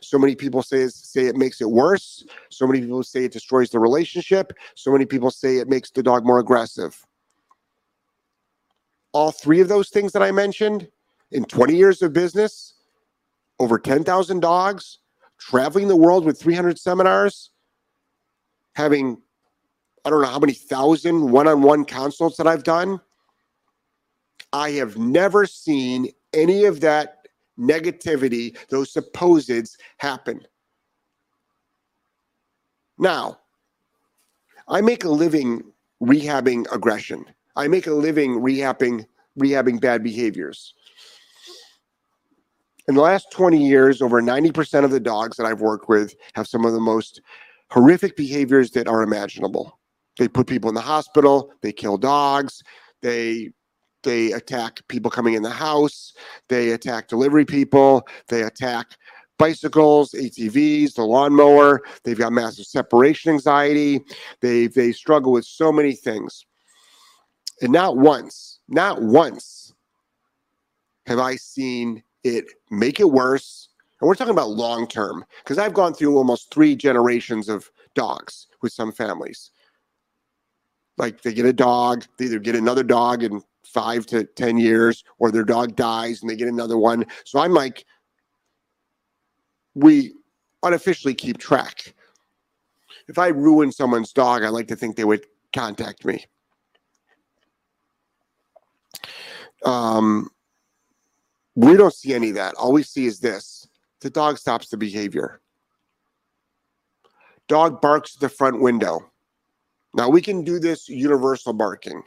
So 0.00 0.18
many 0.18 0.34
people 0.34 0.62
say 0.62 0.88
say 0.88 1.26
it 1.26 1.36
makes 1.36 1.60
it 1.60 1.70
worse. 1.70 2.24
So 2.50 2.66
many 2.66 2.80
people 2.80 3.02
say 3.02 3.24
it 3.24 3.32
destroys 3.32 3.70
the 3.70 3.78
relationship. 3.78 4.52
So 4.74 4.90
many 4.90 5.06
people 5.06 5.30
say 5.30 5.58
it 5.58 5.68
makes 5.68 5.90
the 5.90 6.02
dog 6.02 6.24
more 6.24 6.38
aggressive. 6.38 7.04
All 9.12 9.32
three 9.32 9.60
of 9.60 9.68
those 9.68 9.90
things 9.90 10.12
that 10.12 10.22
I 10.22 10.30
mentioned 10.30 10.88
in 11.30 11.44
20 11.44 11.76
years 11.76 12.02
of 12.02 12.12
business, 12.12 12.74
over 13.58 13.78
10,000 13.78 14.40
dogs, 14.40 14.98
traveling 15.38 15.88
the 15.88 15.96
world 15.96 16.24
with 16.24 16.40
300 16.40 16.78
seminars, 16.78 17.50
having 18.74 19.20
I 20.06 20.10
don't 20.10 20.22
know 20.22 20.28
how 20.28 20.38
many 20.38 20.52
thousand 20.52 21.32
one-on-one 21.32 21.84
consults 21.84 22.36
that 22.36 22.46
I've 22.46 22.62
done. 22.62 23.00
I 24.52 24.70
have 24.70 24.96
never 24.96 25.46
seen 25.46 26.12
any 26.32 26.64
of 26.64 26.80
that 26.80 27.26
negativity, 27.58 28.56
those 28.68 28.92
supposeds 28.92 29.72
happen. 29.98 30.46
Now, 32.98 33.40
I 34.68 34.80
make 34.80 35.02
a 35.02 35.08
living 35.08 35.64
rehabbing 36.00 36.72
aggression. 36.72 37.24
I 37.56 37.66
make 37.66 37.88
a 37.88 37.92
living 37.92 38.40
rehabbing 38.40 39.06
rehabbing 39.38 39.80
bad 39.80 40.04
behaviors. 40.04 40.72
In 42.86 42.94
the 42.94 43.00
last 43.00 43.32
20 43.32 43.58
years, 43.58 44.00
over 44.00 44.22
90% 44.22 44.84
of 44.84 44.92
the 44.92 45.00
dogs 45.00 45.36
that 45.36 45.46
I've 45.46 45.60
worked 45.60 45.88
with 45.88 46.14
have 46.34 46.46
some 46.46 46.64
of 46.64 46.72
the 46.72 46.80
most 46.80 47.20
horrific 47.70 48.16
behaviors 48.16 48.70
that 48.70 48.86
are 48.86 49.02
imaginable. 49.02 49.75
They 50.18 50.28
put 50.28 50.46
people 50.46 50.68
in 50.68 50.74
the 50.74 50.80
hospital, 50.80 51.52
they 51.62 51.72
kill 51.72 51.98
dogs, 51.98 52.62
they 53.02 53.50
they 54.06 54.30
attack 54.32 54.86
people 54.86 55.10
coming 55.10 55.34
in 55.34 55.42
the 55.42 55.50
house. 55.50 56.12
They 56.48 56.70
attack 56.70 57.08
delivery 57.08 57.44
people. 57.44 58.06
They 58.28 58.42
attack 58.42 58.86
bicycles, 59.36 60.12
ATVs, 60.12 60.94
the 60.94 61.02
lawnmower. 61.02 61.82
They've 62.04 62.16
got 62.16 62.32
massive 62.32 62.66
separation 62.66 63.32
anxiety. 63.32 64.00
They 64.40 64.68
they 64.68 64.92
struggle 64.92 65.32
with 65.32 65.44
so 65.44 65.72
many 65.72 65.92
things. 65.92 66.46
And 67.60 67.72
not 67.72 67.96
once, 67.96 68.60
not 68.68 69.02
once 69.02 69.74
have 71.06 71.18
I 71.18 71.36
seen 71.36 72.02
it 72.22 72.44
make 72.70 73.00
it 73.00 73.10
worse. 73.10 73.68
And 74.00 74.06
we're 74.06 74.14
talking 74.14 74.34
about 74.34 74.50
long 74.50 74.86
term 74.86 75.24
because 75.42 75.58
I've 75.58 75.74
gone 75.74 75.94
through 75.94 76.16
almost 76.16 76.52
three 76.52 76.76
generations 76.76 77.48
of 77.48 77.70
dogs 77.94 78.46
with 78.62 78.72
some 78.72 78.92
families. 78.92 79.50
Like 80.98 81.22
they 81.22 81.34
get 81.34 81.46
a 81.46 81.52
dog, 81.52 82.04
they 82.18 82.26
either 82.26 82.38
get 82.38 82.54
another 82.54 82.82
dog 82.82 83.22
in 83.22 83.42
five 83.64 84.06
to 84.06 84.24
10 84.24 84.58
years, 84.58 85.04
or 85.18 85.30
their 85.30 85.44
dog 85.44 85.76
dies 85.76 86.22
and 86.22 86.30
they 86.30 86.36
get 86.36 86.48
another 86.48 86.78
one. 86.78 87.04
So 87.24 87.38
I'm 87.38 87.52
like, 87.52 87.84
we 89.74 90.14
unofficially 90.62 91.14
keep 91.14 91.38
track. 91.38 91.94
If 93.08 93.18
I 93.18 93.28
ruin 93.28 93.70
someone's 93.70 94.12
dog, 94.12 94.42
I 94.42 94.48
like 94.48 94.68
to 94.68 94.76
think 94.76 94.96
they 94.96 95.04
would 95.04 95.26
contact 95.52 96.04
me. 96.04 96.24
Um, 99.64 100.30
we 101.54 101.76
don't 101.76 101.92
see 101.92 102.14
any 102.14 102.30
of 102.30 102.34
that. 102.36 102.54
All 102.54 102.72
we 102.72 102.82
see 102.82 103.06
is 103.06 103.20
this 103.20 103.68
the 104.00 104.10
dog 104.10 104.38
stops 104.38 104.68
the 104.68 104.76
behavior. 104.76 105.40
Dog 107.48 107.80
barks 107.80 108.16
at 108.16 108.20
the 108.20 108.28
front 108.28 108.60
window. 108.60 109.10
Now 109.96 110.10
we 110.10 110.20
can 110.20 110.44
do 110.44 110.58
this 110.58 110.88
universal 110.88 111.54
barking. 111.54 112.02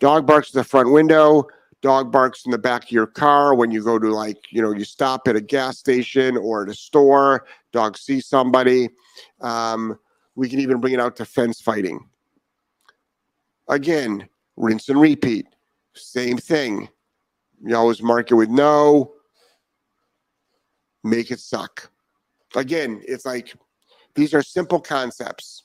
Dog 0.00 0.26
barks 0.26 0.48
at 0.48 0.54
the 0.54 0.64
front 0.64 0.92
window, 0.92 1.46
dog 1.80 2.10
barks 2.10 2.44
in 2.44 2.50
the 2.50 2.58
back 2.58 2.84
of 2.84 2.90
your 2.90 3.06
car 3.06 3.54
when 3.54 3.70
you 3.70 3.84
go 3.84 3.98
to 3.98 4.08
like, 4.08 4.50
you 4.50 4.60
know, 4.60 4.72
you 4.72 4.84
stop 4.84 5.28
at 5.28 5.36
a 5.36 5.40
gas 5.40 5.78
station 5.78 6.36
or 6.36 6.64
at 6.64 6.68
a 6.68 6.74
store, 6.74 7.46
dog 7.72 7.96
sees 7.96 8.26
somebody. 8.26 8.90
Um, 9.40 9.96
we 10.34 10.48
can 10.48 10.58
even 10.58 10.80
bring 10.80 10.92
it 10.92 11.00
out 11.00 11.16
to 11.16 11.24
fence 11.24 11.60
fighting. 11.60 12.08
Again, 13.68 14.28
rinse 14.56 14.88
and 14.88 15.00
repeat. 15.00 15.46
Same 15.94 16.36
thing. 16.36 16.88
You 17.64 17.76
always 17.76 18.02
mark 18.02 18.32
it 18.32 18.34
with 18.34 18.48
no, 18.48 19.12
make 21.04 21.30
it 21.30 21.38
suck. 21.38 21.90
Again, 22.56 23.00
it's 23.06 23.24
like 23.24 23.54
these 24.16 24.34
are 24.34 24.42
simple 24.42 24.80
concepts. 24.80 25.64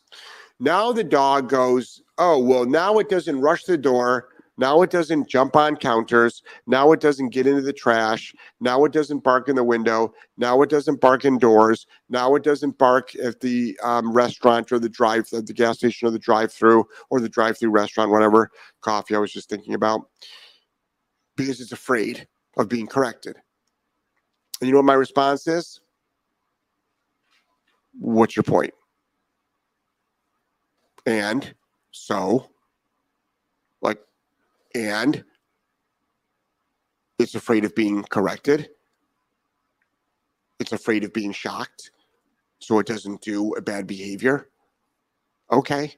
Now 0.60 0.92
the 0.92 1.04
dog 1.04 1.50
goes, 1.50 2.02
oh, 2.18 2.40
well, 2.40 2.66
now 2.66 2.98
it 3.00 3.10
doesn't 3.10 3.42
rush 3.42 3.64
the 3.64 3.78
door. 3.78 4.30
Now 4.58 4.82
it 4.84 4.90
doesn't 4.90 5.28
jump 5.28 5.58
on 5.58 5.76
counters. 5.76 6.42
Now 6.66 6.94
it 6.94 7.02
doesn't 7.02 7.32
get 7.32 7.46
into 7.46 7.62
the 7.62 7.74
trash. 7.74 8.34
Now 8.62 8.86
it 8.86 8.94
doesn't 8.94 9.22
bark 9.22 9.50
in 9.50 9.56
the 9.58 9.66
window. 9.66 10.14
Now 10.38 10.62
it 10.62 10.70
doesn't 10.70 11.02
bark 11.02 11.26
indoors. 11.26 11.86
Now 12.08 12.36
it 12.36 12.44
doesn't 12.44 12.78
bark 12.78 13.14
at 13.18 13.42
the 13.42 13.78
um, 13.84 14.14
restaurant 14.14 14.72
or 14.72 14.80
the 14.80 14.88
drive, 14.88 15.28
the 15.30 15.42
gas 15.42 15.80
station 15.80 16.08
or 16.08 16.12
the 16.12 16.20
drive-through 16.20 16.86
or 17.10 17.20
the 17.20 17.28
drive-through 17.28 17.72
restaurant, 17.72 18.12
whatever 18.12 18.50
coffee 18.80 19.14
I 19.14 19.20
was 19.20 19.34
just 19.34 19.50
thinking 19.50 19.74
about, 19.74 20.10
because 21.36 21.60
it's 21.60 21.74
afraid 21.74 22.26
of 22.56 22.70
being 22.70 22.88
corrected. 22.88 23.36
And 24.62 24.70
you 24.70 24.72
know 24.72 24.80
what 24.80 24.86
my 24.86 24.94
response 24.94 25.48
is? 25.48 25.82
What's 28.00 28.38
your 28.38 28.44
point? 28.44 28.74
And 31.06 31.54
so, 31.92 32.50
like, 33.82 34.00
and 34.74 35.24
it's 37.20 37.36
afraid 37.36 37.64
of 37.66 37.76
being 37.76 38.04
corrected. 38.04 38.70
It's 40.60 40.72
afraid 40.72 41.04
of 41.04 41.14
being 41.14 41.32
shocked. 41.32 41.92
So 42.60 42.80
it 42.80 42.88
doesn't 42.88 43.22
do 43.22 43.54
a 43.54 43.62
bad 43.62 43.86
behavior. 43.86 44.50
Okay. 45.52 45.94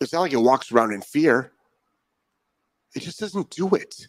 It's 0.00 0.12
not 0.12 0.20
like 0.20 0.32
it 0.32 0.36
walks 0.36 0.70
around 0.70 0.92
in 0.92 1.00
fear. 1.00 1.52
It 2.94 3.00
just 3.00 3.18
doesn't 3.18 3.50
do 3.50 3.68
it. 3.70 4.06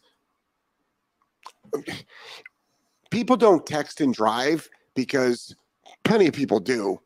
People 3.09 3.37
don't 3.37 3.65
text 3.65 4.01
and 4.01 4.13
drive 4.13 4.69
because 4.95 5.55
plenty 6.03 6.27
of 6.27 6.33
people 6.33 6.59
do 6.59 6.99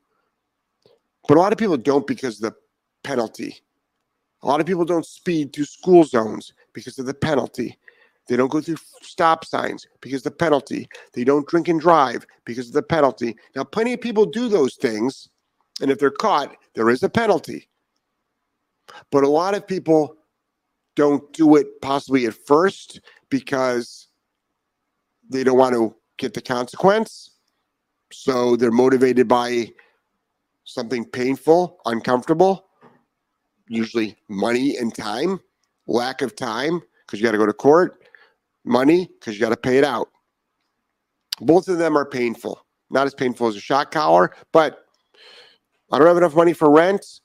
But 1.28 1.38
a 1.38 1.40
lot 1.40 1.52
of 1.52 1.60
people 1.60 1.78
don't 1.78 2.08
because 2.08 2.42
of 2.42 2.54
the 2.54 2.56
penalty. 3.04 3.58
A 4.44 4.48
lot 4.48 4.60
of 4.60 4.66
people 4.66 4.86
don't 4.86 5.06
speed 5.06 5.54
through 5.54 5.66
school 5.66 6.04
zones 6.04 6.54
because 6.74 7.00
of 7.00 7.06
the 7.06 7.14
penalty. 7.14 7.78
They 8.28 8.36
don't 8.36 8.52
go 8.52 8.62
through 8.62 8.78
stop 9.02 9.46
signs 9.46 9.88
because 10.02 10.26
of 10.26 10.32
the 10.32 10.38
penalty. 10.38 10.88
They 11.14 11.24
don't 11.24 11.48
drink 11.48 11.68
and 11.70 11.80
drive 11.80 12.26
because 12.46 12.68
of 12.68 12.74
the 12.74 12.84
penalty. 12.84 13.36
Now, 13.56 13.64
plenty 13.64 13.94
of 13.94 14.02
people 14.02 14.26
do 14.26 14.50
those 14.50 14.76
things, 14.76 15.30
and 15.82 15.90
if 15.90 16.00
they're 16.00 16.12
caught, 16.12 16.56
there 16.76 16.90
is 16.90 17.04
a 17.04 17.10
penalty. 17.10 17.70
But 19.12 19.24
a 19.24 19.30
lot 19.30 19.56
of 19.56 19.68
people 19.68 20.16
don't 20.96 21.32
do 21.34 21.56
it 21.56 21.82
possibly 21.82 22.26
at 22.26 22.34
first 22.34 23.00
because 23.30 24.08
they 25.30 25.44
don't 25.44 25.58
want 25.58 25.76
to 25.76 25.96
get 26.18 26.34
the 26.34 26.42
consequence. 26.42 27.32
So 28.12 28.56
they're 28.56 28.72
motivated 28.72 29.28
by 29.28 29.72
something 30.68 31.06
painful, 31.06 31.80
uncomfortable, 31.86 32.66
usually 33.70 34.18
money 34.28 34.76
and 34.76 34.94
time, 34.94 35.40
lack 35.88 36.22
of 36.22 36.36
time 36.36 36.82
because 37.06 37.20
you 37.20 37.26
got 37.26 37.32
to 37.32 37.38
go 37.38 37.46
to 37.46 37.54
court, 37.54 38.04
money 38.66 39.10
because 39.20 39.36
you 39.36 39.40
got 39.40 39.50
to 39.50 39.58
pay 39.58 39.78
it 39.78 39.86
out. 39.86 40.10
Both 41.40 41.70
of 41.70 41.78
them 41.78 41.98
are 41.98 42.06
painful. 42.06 42.66
Not 42.90 43.08
as 43.08 43.14
painful 43.14 43.48
as 43.48 43.56
a 43.56 43.62
shock 43.62 43.92
collar, 43.92 44.36
but 44.52 44.86
I 45.92 45.98
don't 45.98 46.08
have 46.08 46.18
enough 46.18 46.36
money 46.36 46.54
for 46.54 46.70
rent. 46.70 47.22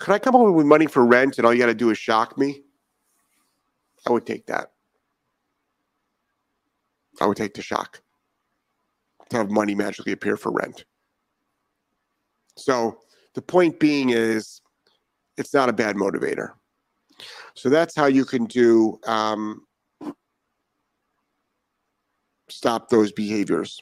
Could 0.00 0.12
I 0.12 0.18
come 0.18 0.34
up 0.34 0.52
with 0.52 0.66
money 0.66 0.86
for 0.86 1.06
rent 1.06 1.38
and 1.38 1.46
all 1.46 1.54
you 1.54 1.60
got 1.60 1.66
to 1.66 1.74
do 1.74 1.90
is 1.90 1.98
shock 1.98 2.36
me? 2.36 2.62
I 4.08 4.10
would 4.10 4.26
take 4.26 4.46
that. 4.46 4.72
I 7.20 7.26
would 7.26 7.36
take 7.36 7.54
the 7.54 7.62
shock 7.62 8.00
to 9.30 9.36
have 9.36 9.50
money 9.50 9.74
magically 9.74 10.12
appear 10.12 10.36
for 10.36 10.52
rent. 10.52 10.84
So 12.56 12.98
the 13.34 13.42
point 13.42 13.80
being 13.80 14.10
is 14.10 14.60
it's 15.36 15.54
not 15.54 15.68
a 15.68 15.72
bad 15.72 15.96
motivator. 15.96 16.50
So 17.54 17.68
that's 17.68 17.94
how 17.94 18.06
you 18.06 18.24
can 18.24 18.44
do 18.44 18.98
um, 19.06 19.66
stop 22.48 22.88
those 22.88 23.12
behaviors. 23.12 23.80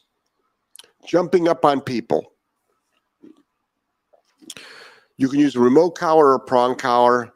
Jumping 1.06 1.48
up 1.48 1.64
on 1.64 1.80
people. 1.80 2.32
You 5.16 5.28
can 5.28 5.40
use 5.40 5.56
a 5.56 5.60
remote 5.60 5.92
collar 5.92 6.26
or 6.26 6.34
a 6.34 6.40
prong 6.40 6.76
collar 6.76 7.32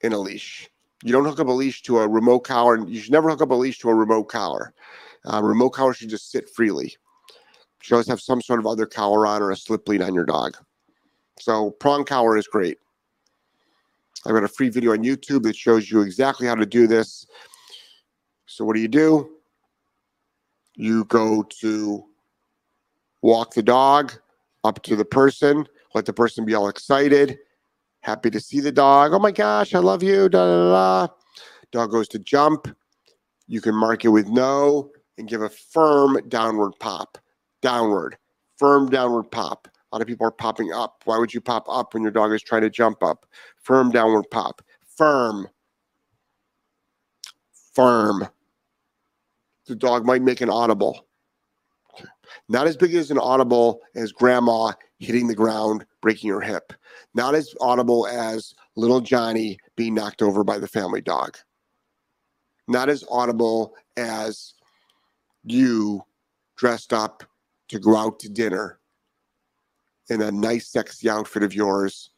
in 0.00 0.12
a 0.12 0.18
leash. 0.18 0.70
You 1.02 1.12
don't 1.12 1.24
hook 1.24 1.40
up 1.40 1.48
a 1.48 1.52
leash 1.52 1.82
to 1.82 1.98
a 1.98 2.08
remote 2.08 2.40
collar. 2.40 2.86
You 2.86 3.00
should 3.00 3.12
never 3.12 3.28
hook 3.28 3.42
up 3.42 3.50
a 3.50 3.54
leash 3.54 3.78
to 3.80 3.90
a 3.90 3.94
remote 3.94 4.24
collar. 4.24 4.72
Uh, 5.24 5.40
remote 5.42 5.70
collar 5.70 5.94
should 5.94 6.10
just 6.10 6.30
sit 6.30 6.48
freely. 6.50 6.86
You 6.86 7.80
should 7.80 7.94
always 7.94 8.08
have 8.08 8.20
some 8.20 8.40
sort 8.40 8.60
of 8.60 8.66
other 8.66 8.86
collar 8.86 9.26
on 9.26 9.42
or 9.42 9.50
a 9.50 9.56
slip 9.56 9.88
lead 9.88 10.02
on 10.02 10.14
your 10.14 10.24
dog. 10.24 10.56
So 11.40 11.70
prong 11.70 12.04
collar 12.04 12.36
is 12.36 12.46
great. 12.46 12.78
I've 14.26 14.32
got 14.32 14.44
a 14.44 14.48
free 14.48 14.70
video 14.70 14.92
on 14.92 15.02
YouTube 15.02 15.42
that 15.42 15.56
shows 15.56 15.90
you 15.90 16.00
exactly 16.00 16.46
how 16.46 16.54
to 16.54 16.66
do 16.66 16.86
this. 16.86 17.26
So 18.46 18.64
what 18.64 18.74
do 18.74 18.80
you 18.80 18.88
do? 18.88 19.30
You 20.76 21.04
go 21.04 21.42
to 21.60 22.04
walk 23.22 23.54
the 23.54 23.62
dog 23.62 24.12
up 24.64 24.82
to 24.82 24.96
the 24.96 25.04
person, 25.04 25.66
let 25.94 26.06
the 26.06 26.12
person 26.12 26.44
be 26.44 26.54
all 26.54 26.68
excited, 26.68 27.38
happy 28.00 28.30
to 28.30 28.40
see 28.40 28.60
the 28.60 28.72
dog. 28.72 29.12
Oh 29.12 29.18
my 29.18 29.30
gosh, 29.30 29.74
I 29.74 29.78
love 29.78 30.02
you. 30.02 30.28
Da, 30.28 30.46
da, 30.46 30.70
da. 30.70 31.14
Dog 31.70 31.90
goes 31.90 32.08
to 32.08 32.18
jump. 32.18 32.74
You 33.46 33.60
can 33.60 33.74
mark 33.74 34.04
it 34.04 34.08
with 34.08 34.28
no 34.28 34.90
and 35.18 35.28
give 35.28 35.42
a 35.42 35.48
firm 35.48 36.18
downward 36.28 36.72
pop. 36.80 37.18
Downward, 37.62 38.18
firm 38.56 38.90
downward 38.90 39.30
pop. 39.30 39.68
A 39.68 39.96
lot 39.96 40.02
of 40.02 40.08
people 40.08 40.26
are 40.26 40.32
popping 40.32 40.72
up. 40.72 41.02
Why 41.04 41.18
would 41.18 41.32
you 41.32 41.40
pop 41.40 41.66
up 41.68 41.94
when 41.94 42.02
your 42.02 42.12
dog 42.12 42.32
is 42.32 42.42
trying 42.42 42.62
to 42.62 42.70
jump 42.70 43.02
up? 43.02 43.26
Firm 43.62 43.90
downward 43.90 44.24
pop. 44.30 44.60
Firm. 44.96 45.48
Firm. 47.72 48.28
The 49.66 49.76
dog 49.76 50.04
might 50.04 50.22
make 50.22 50.40
an 50.40 50.50
audible. 50.50 51.06
Not 52.48 52.66
as 52.66 52.76
big 52.76 52.94
as 52.94 53.10
an 53.10 53.18
audible 53.18 53.80
as 53.94 54.12
grandma 54.12 54.72
hitting 54.98 55.26
the 55.26 55.34
ground, 55.34 55.86
breaking 56.00 56.30
her 56.30 56.40
hip. 56.40 56.72
Not 57.14 57.34
as 57.34 57.54
audible 57.60 58.06
as 58.06 58.54
little 58.76 59.00
Johnny 59.00 59.58
being 59.76 59.94
knocked 59.94 60.22
over 60.22 60.44
by 60.44 60.58
the 60.58 60.68
family 60.68 61.00
dog. 61.00 61.36
Not 62.66 62.88
as 62.88 63.04
audible 63.10 63.74
as 63.96 64.53
you 65.44 66.02
dressed 66.56 66.92
up 66.92 67.24
to 67.68 67.78
go 67.78 67.96
out 67.96 68.18
to 68.20 68.28
dinner 68.28 68.78
in 70.10 70.22
a 70.22 70.30
nice, 70.30 70.68
sexy 70.68 71.08
outfit 71.08 71.42
of 71.42 71.54
yours, 71.54 72.10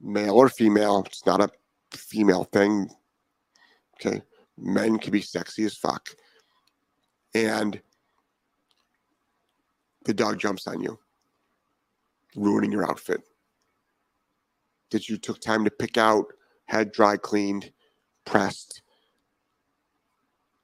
male 0.00 0.34
or 0.34 0.48
female. 0.48 1.02
It's 1.06 1.26
not 1.26 1.40
a 1.40 1.50
female 1.92 2.44
thing. 2.44 2.88
Okay. 3.96 4.22
Men 4.58 4.98
can 4.98 5.12
be 5.12 5.22
sexy 5.22 5.64
as 5.64 5.76
fuck. 5.76 6.10
And 7.34 7.80
the 10.04 10.12
dog 10.12 10.38
jumps 10.38 10.66
on 10.66 10.82
you, 10.82 10.98
ruining 12.34 12.72
your 12.72 12.88
outfit 12.88 13.22
that 14.90 15.08
you 15.08 15.16
took 15.16 15.40
time 15.40 15.64
to 15.64 15.70
pick 15.70 15.96
out, 15.96 16.26
had 16.66 16.92
dry 16.92 17.16
cleaned, 17.16 17.72
pressed, 18.24 18.82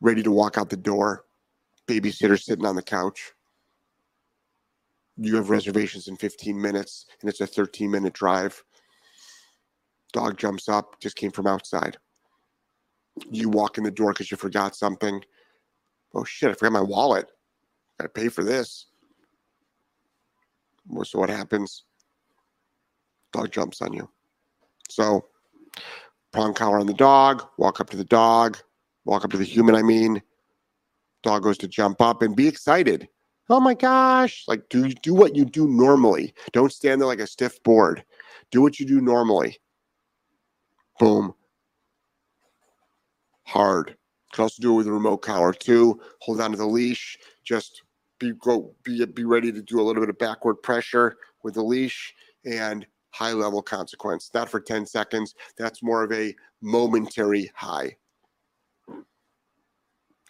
ready 0.01 0.23
to 0.23 0.31
walk 0.31 0.59
out 0.59 0.71
the 0.71 0.77
door, 0.77 1.25
babysitter 1.89 2.41
sitting 2.41 2.67
on 2.67 2.77
the 2.77 2.83
couch. 2.83 3.33
You 5.17 5.35
have 5.37 5.51
reservations 5.51 6.07
in 6.07 6.17
15 6.17 6.61
minutes 6.61 7.07
and 7.21 7.29
it's 7.29 7.41
a 7.41 7.47
13 7.47 7.91
minute 7.91 8.13
drive. 8.13 8.63
Dog 10.13 10.39
jumps 10.39 10.69
up, 10.69 11.01
just 11.01 11.17
came 11.17 11.31
from 11.31 11.47
outside. 11.47 11.97
You 13.31 13.49
walk 13.49 13.79
in 13.79 13.85
the 13.85 13.91
door 13.91 14.13
because 14.13 14.31
you 14.31 14.37
forgot 14.37 14.77
something. 14.77 15.23
Oh 16.15 16.25
shit, 16.25 16.51
I 16.51 16.55
forgot 16.55 16.73
my 16.73 16.81
wallet. 16.81 17.31
Gotta 17.99 18.11
pay 18.11 18.29
for 18.29 18.45
this. 18.45 18.87
So 21.05 21.19
what 21.19 21.31
happens? 21.31 21.85
Dog 23.33 23.51
jumps 23.51 23.83
on 23.83 23.93
you. 23.93 24.09
So, 24.89 25.27
prong 26.33 26.55
collar 26.55 26.79
on 26.79 26.87
the 26.87 26.95
dog, 26.95 27.47
walk 27.59 27.81
up 27.81 27.91
to 27.91 27.97
the 27.97 28.05
dog, 28.05 28.59
walk 29.05 29.25
up 29.25 29.31
to 29.33 29.37
the 29.37 29.45
human, 29.45 29.75
I 29.75 29.83
mean. 29.83 30.23
Dog 31.23 31.43
goes 31.43 31.59
to 31.59 31.69
jump 31.69 32.01
up 32.01 32.23
and 32.23 32.37
be 32.37 32.47
excited. 32.47 33.09
Oh 33.51 33.61
my 33.61 33.75
gosh. 33.75 34.45
Like, 34.47 34.69
do, 34.69 34.89
do 34.89 35.15
what 35.15 35.35
you 35.35 35.45
do 35.45 35.67
normally. 35.67 36.35
Don't 36.53 36.73
stand 36.73 37.01
there 37.01 37.09
like 37.09 37.19
a 37.19 37.27
stiff 37.27 37.63
board. 37.63 38.05
Do 38.51 38.63
what 38.63 38.79
you 38.79 38.87
do 38.87 39.01
normally. 39.01 39.59
Boom. 40.99 41.35
Hard. 43.45 43.97
Can 44.33 44.43
also 44.43 44.61
do 44.61 44.75
it 44.75 44.77
with 44.77 44.89
a 44.89 44.93
remote 44.93 45.19
collar 45.19 45.53
too. 45.53 46.01
Hold 46.21 46.41
on 46.41 46.51
to 46.51 46.59
the 46.59 46.67
leash. 46.67 47.17
Just 47.45 47.83
be 48.19 48.33
go 48.33 48.75
be 48.83 49.05
be 49.07 49.25
ready 49.25 49.51
to 49.53 49.63
do 49.63 49.81
a 49.81 49.83
little 49.83 50.03
bit 50.03 50.11
of 50.11 50.19
backward 50.19 50.57
pressure 50.57 51.17
with 51.43 51.55
the 51.55 51.63
leash 51.63 52.13
and 52.45 52.87
high 53.11 53.33
level 53.33 53.63
consequence. 53.63 54.31
Not 54.35 54.49
for 54.51 54.61
10 54.61 54.85
seconds. 54.85 55.35
That's 55.57 55.83
more 55.83 56.03
of 56.03 56.13
a 56.13 56.35
momentary 56.61 57.51
high. 57.55 57.97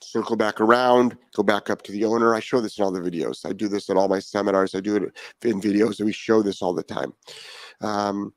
Circle 0.00 0.36
back 0.36 0.60
around, 0.60 1.16
go 1.34 1.42
back 1.42 1.70
up 1.70 1.82
to 1.82 1.92
the 1.92 2.04
owner. 2.04 2.34
I 2.34 2.40
show 2.40 2.60
this 2.60 2.78
in 2.78 2.84
all 2.84 2.92
the 2.92 3.00
videos. 3.00 3.44
I 3.44 3.52
do 3.52 3.68
this 3.68 3.90
at 3.90 3.96
all 3.96 4.08
my 4.08 4.20
seminars. 4.20 4.74
I 4.74 4.80
do 4.80 4.96
it 4.96 5.02
in 5.42 5.60
videos, 5.60 5.98
and 5.98 6.06
we 6.06 6.12
show 6.12 6.42
this 6.42 6.62
all 6.62 6.72
the 6.72 6.82
time. 6.82 7.12
Um, 7.80 8.32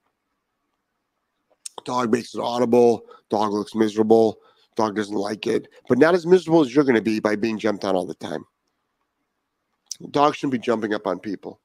dog 1.85 2.11
makes 2.11 2.33
it 2.33 2.41
audible. 2.41 3.03
Dog 3.29 3.51
looks 3.51 3.75
miserable. 3.75 4.39
Dog 4.75 4.95
doesn't 4.95 5.15
like 5.15 5.47
it, 5.47 5.67
but 5.87 5.97
not 5.97 6.15
as 6.15 6.25
miserable 6.25 6.61
as 6.61 6.73
you're 6.73 6.85
going 6.85 6.95
to 6.95 7.01
be 7.01 7.19
by 7.19 7.35
being 7.35 7.59
jumped 7.59 7.83
on 7.83 7.95
all 7.95 8.05
the 8.05 8.13
time. 8.15 8.45
Dogs 10.09 10.37
shouldn't 10.37 10.53
be 10.53 10.59
jumping 10.59 10.93
up 10.93 11.05
on 11.05 11.19
people. 11.19 11.59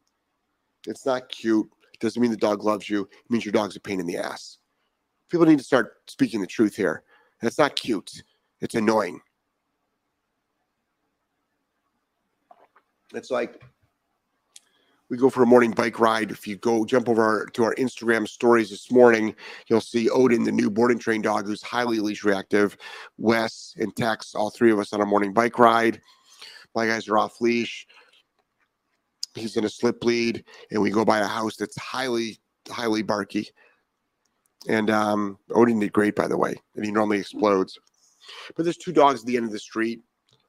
It's 0.87 1.07
not 1.07 1.29
cute 1.29 1.69
It 1.93 2.01
doesn't 2.01 2.21
mean 2.21 2.31
the 2.31 2.37
dog 2.37 2.65
loves 2.65 2.91
you. 2.91 3.03
It 3.03 3.31
means 3.31 3.45
your 3.45 3.53
dog's 3.53 3.77
a 3.77 3.81
pain 3.81 4.01
in 4.01 4.07
the 4.07 4.19
ass. 4.19 4.59
People 5.31 5.47
need 5.47 5.59
to 5.59 5.65
start 5.65 5.95
speaking 6.07 6.41
the 6.41 6.47
truth 6.47 6.77
here. 6.77 7.03
That's 7.41 7.59
not 7.59 7.77
cute. 7.77 8.23
It's 8.61 8.75
annoying. 8.75 9.21
It's 13.17 13.31
like 13.31 13.63
we 15.09 15.17
go 15.17 15.31
for 15.31 15.43
a 15.43 15.47
morning 15.47 15.71
bike 15.71 15.99
ride. 16.01 16.31
If 16.31 16.47
you 16.47 16.57
go 16.57 16.85
jump 16.85 17.09
over 17.09 17.23
our, 17.23 17.47
to 17.47 17.65
our 17.65 17.75
Instagram 17.77 18.29
stories 18.29 18.71
this 18.71 18.91
morning, 18.91 19.35
you'll 19.69 19.81
see 19.81 20.11
Odin, 20.11 20.45
the 20.45 20.53
new 20.53 20.71
board 20.71 20.91
and 20.91 21.01
train 21.01 21.23
dog, 21.23 21.47
who's 21.47 21.63
highly 21.63 22.01
leash 22.01 22.25
reactive. 22.25 22.77
Wes 23.19 23.75
and 23.79 23.95
Tex, 23.97 24.35
all 24.35 24.51
three 24.51 24.73
of 24.73 24.79
us 24.79 24.93
on 24.93 25.01
a 25.01 25.07
morning 25.07 25.33
bike 25.33 25.59
ride. 25.59 26.01
My 26.75 26.87
guys 26.87 27.09
are 27.09 27.19
off 27.19 27.41
leash 27.41 27.87
he's 29.37 29.57
in 29.57 29.65
a 29.65 29.69
slip 29.69 30.05
lead, 30.05 30.45
and 30.71 30.83
we 30.83 30.91
go 30.91 31.05
by 31.05 31.19
a 31.19 31.27
house 31.27 31.57
that's 31.57 31.77
highly, 31.77 32.39
highly 32.69 33.03
barky. 33.03 33.49
And 34.69 34.91
um, 34.91 35.39
Odin 35.53 35.79
did 35.79 35.93
great, 35.93 36.17
by 36.17 36.27
the 36.27 36.37
way, 36.37 36.55
and 36.75 36.85
he 36.85 36.91
normally 36.91 37.19
explodes. 37.19 37.79
But 38.57 38.65
there's 38.65 38.77
two 38.77 38.93
dogs 38.93 39.21
at 39.21 39.27
the 39.27 39.37
end 39.37 39.47
of 39.47 39.53
the 39.53 39.59
street, 39.59 40.01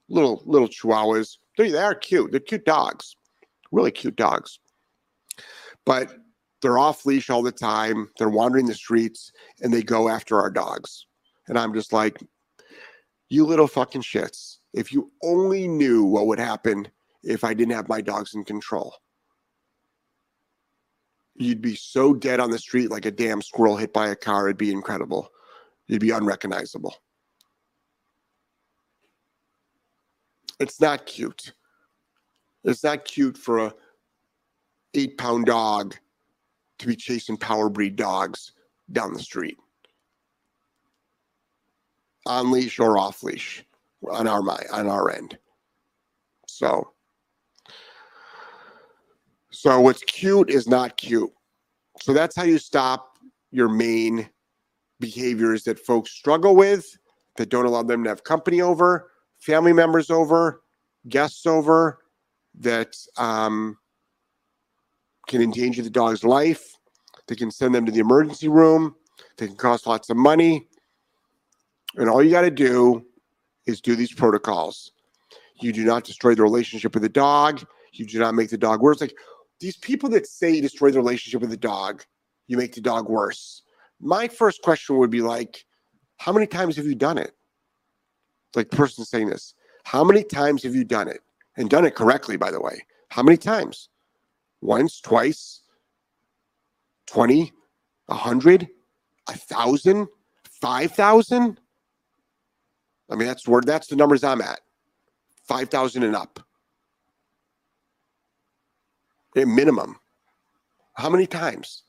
little 0.09 0.41
little 0.45 0.67
chihuahuas. 0.67 1.37
They, 1.57 1.71
they 1.71 1.79
are 1.79 1.95
cute. 1.95 2.31
They're 2.31 2.39
cute 2.39 2.65
dogs. 2.65 3.15
Really 3.71 3.91
cute 3.91 4.15
dogs. 4.15 4.59
But 5.85 6.13
they're 6.61 6.77
off 6.77 7.05
leash 7.05 7.29
all 7.29 7.43
the 7.43 7.51
time. 7.51 8.09
They're 8.17 8.29
wandering 8.29 8.65
the 8.65 8.73
streets 8.73 9.31
and 9.61 9.73
they 9.73 9.83
go 9.83 10.09
after 10.09 10.39
our 10.39 10.49
dogs. 10.49 11.05
And 11.47 11.57
I'm 11.57 11.73
just 11.73 11.93
like, 11.93 12.21
you 13.29 13.45
little 13.45 13.67
fucking 13.67 14.01
shits. 14.01 14.57
If 14.73 14.91
you 14.91 15.11
only 15.23 15.67
knew 15.67 16.03
what 16.03 16.27
would 16.27 16.39
happen 16.39 16.87
if 17.23 17.43
I 17.43 17.53
didn't 17.53 17.75
have 17.75 17.89
my 17.89 18.01
dogs 18.01 18.35
in 18.35 18.43
control, 18.43 18.95
you'd 21.35 21.61
be 21.61 21.75
so 21.75 22.13
dead 22.13 22.39
on 22.39 22.51
the 22.51 22.59
street 22.59 22.89
like 22.89 23.05
a 23.05 23.11
damn 23.11 23.41
squirrel 23.41 23.77
hit 23.77 23.93
by 23.93 24.09
a 24.09 24.15
car. 24.15 24.47
It'd 24.47 24.57
be 24.57 24.71
incredible. 24.71 25.29
You'd 25.87 26.01
be 26.01 26.11
unrecognizable. 26.11 26.95
It's 30.59 30.81
not 30.81 31.05
cute. 31.05 31.53
It's 32.63 32.83
not 32.83 33.05
cute 33.05 33.37
for 33.37 33.59
a 33.59 33.73
eight 34.93 35.17
pound 35.17 35.45
dog 35.45 35.95
to 36.79 36.87
be 36.87 36.95
chasing 36.95 37.37
power 37.37 37.69
breed 37.69 37.95
dogs 37.95 38.53
down 38.91 39.13
the 39.13 39.19
street 39.19 39.57
on 42.25 42.51
leash 42.51 42.79
or 42.79 42.97
off 42.97 43.23
leash 43.23 43.63
on 44.11 44.27
our 44.27 44.41
my 44.41 44.59
on 44.71 44.87
our 44.87 45.09
end. 45.09 45.37
So, 46.47 46.91
so 49.51 49.79
what's 49.81 50.03
cute 50.03 50.49
is 50.49 50.67
not 50.67 50.97
cute. 50.97 51.31
So 52.01 52.13
that's 52.13 52.35
how 52.35 52.43
you 52.43 52.57
stop 52.57 53.17
your 53.51 53.69
main 53.69 54.29
behaviors 54.99 55.63
that 55.63 55.79
folks 55.79 56.11
struggle 56.11 56.55
with 56.55 56.97
that 57.37 57.49
don't 57.49 57.65
allow 57.65 57.83
them 57.83 58.03
to 58.03 58.09
have 58.09 58.23
company 58.23 58.61
over, 58.61 59.11
family 59.39 59.73
members 59.73 60.09
over, 60.09 60.61
guests 61.07 61.45
over, 61.45 61.99
that 62.59 62.95
um, 63.17 63.77
can 65.27 65.41
endanger 65.41 65.81
the 65.81 65.89
dog's 65.89 66.23
life. 66.23 66.73
They 67.27 67.35
can 67.35 67.51
send 67.51 67.75
them 67.75 67.85
to 67.85 67.91
the 67.91 67.99
emergency 67.99 68.47
room. 68.47 68.95
They 69.37 69.47
can 69.47 69.55
cost 69.55 69.85
lots 69.85 70.09
of 70.09 70.17
money. 70.17 70.67
And 71.95 72.09
all 72.09 72.23
you 72.23 72.31
got 72.31 72.41
to 72.41 72.51
do 72.51 73.05
is 73.65 73.81
do 73.81 73.95
these 73.95 74.13
protocols. 74.13 74.91
You 75.59 75.73
do 75.73 75.83
not 75.83 76.03
destroy 76.03 76.35
the 76.35 76.43
relationship 76.43 76.93
with 76.93 77.03
the 77.03 77.09
dog. 77.09 77.65
You 77.93 78.05
do 78.05 78.19
not 78.19 78.35
make 78.35 78.49
the 78.49 78.57
dog 78.57 78.81
worse. 78.81 79.01
Like 79.01 79.15
these 79.59 79.77
people 79.77 80.09
that 80.09 80.27
say 80.27 80.51
you 80.51 80.61
destroy 80.61 80.91
the 80.91 80.99
relationship 80.99 81.41
with 81.41 81.49
the 81.49 81.57
dog, 81.57 82.03
you 82.47 82.57
make 82.57 82.73
the 82.73 82.81
dog 82.81 83.09
worse. 83.09 83.63
My 83.99 84.27
first 84.27 84.61
question 84.61 84.97
would 84.97 85.09
be 85.09 85.21
like, 85.21 85.65
how 86.17 86.31
many 86.31 86.47
times 86.47 86.75
have 86.77 86.85
you 86.85 86.95
done 86.95 87.17
it? 87.17 87.31
Like 88.57 88.71
the 88.71 88.75
person 88.75 89.05
saying 89.05 89.29
this, 89.29 89.53
how 89.83 90.03
many 90.03 90.23
times 90.23 90.63
have 90.63 90.73
you 90.73 90.83
done 90.83 91.07
it? 91.07 91.21
And 91.57 91.69
done 91.69 91.85
it 91.85 91.93
correctly, 91.93 92.37
by 92.37 92.49
the 92.49 92.59
way. 92.59 92.81
How 93.09 93.21
many 93.21 93.37
times? 93.37 93.89
Once, 94.61 94.99
twice, 94.99 95.61
20, 97.05 97.51
100, 98.07 98.67
1,000, 99.25 100.07
5,000? 100.59 101.59
I 103.09 103.15
mean, 103.15 103.27
that's 103.27 103.47
where 103.47 103.61
that's 103.61 103.87
the 103.87 103.95
numbers 103.95 104.23
I'm 104.23 104.41
at. 104.41 104.59
5,000 105.43 106.01
and 106.01 106.15
up. 106.15 106.39
A 109.35 109.45
minimum. 109.45 109.99
How 110.95 111.11
many 111.11 111.27
times? 111.27 111.83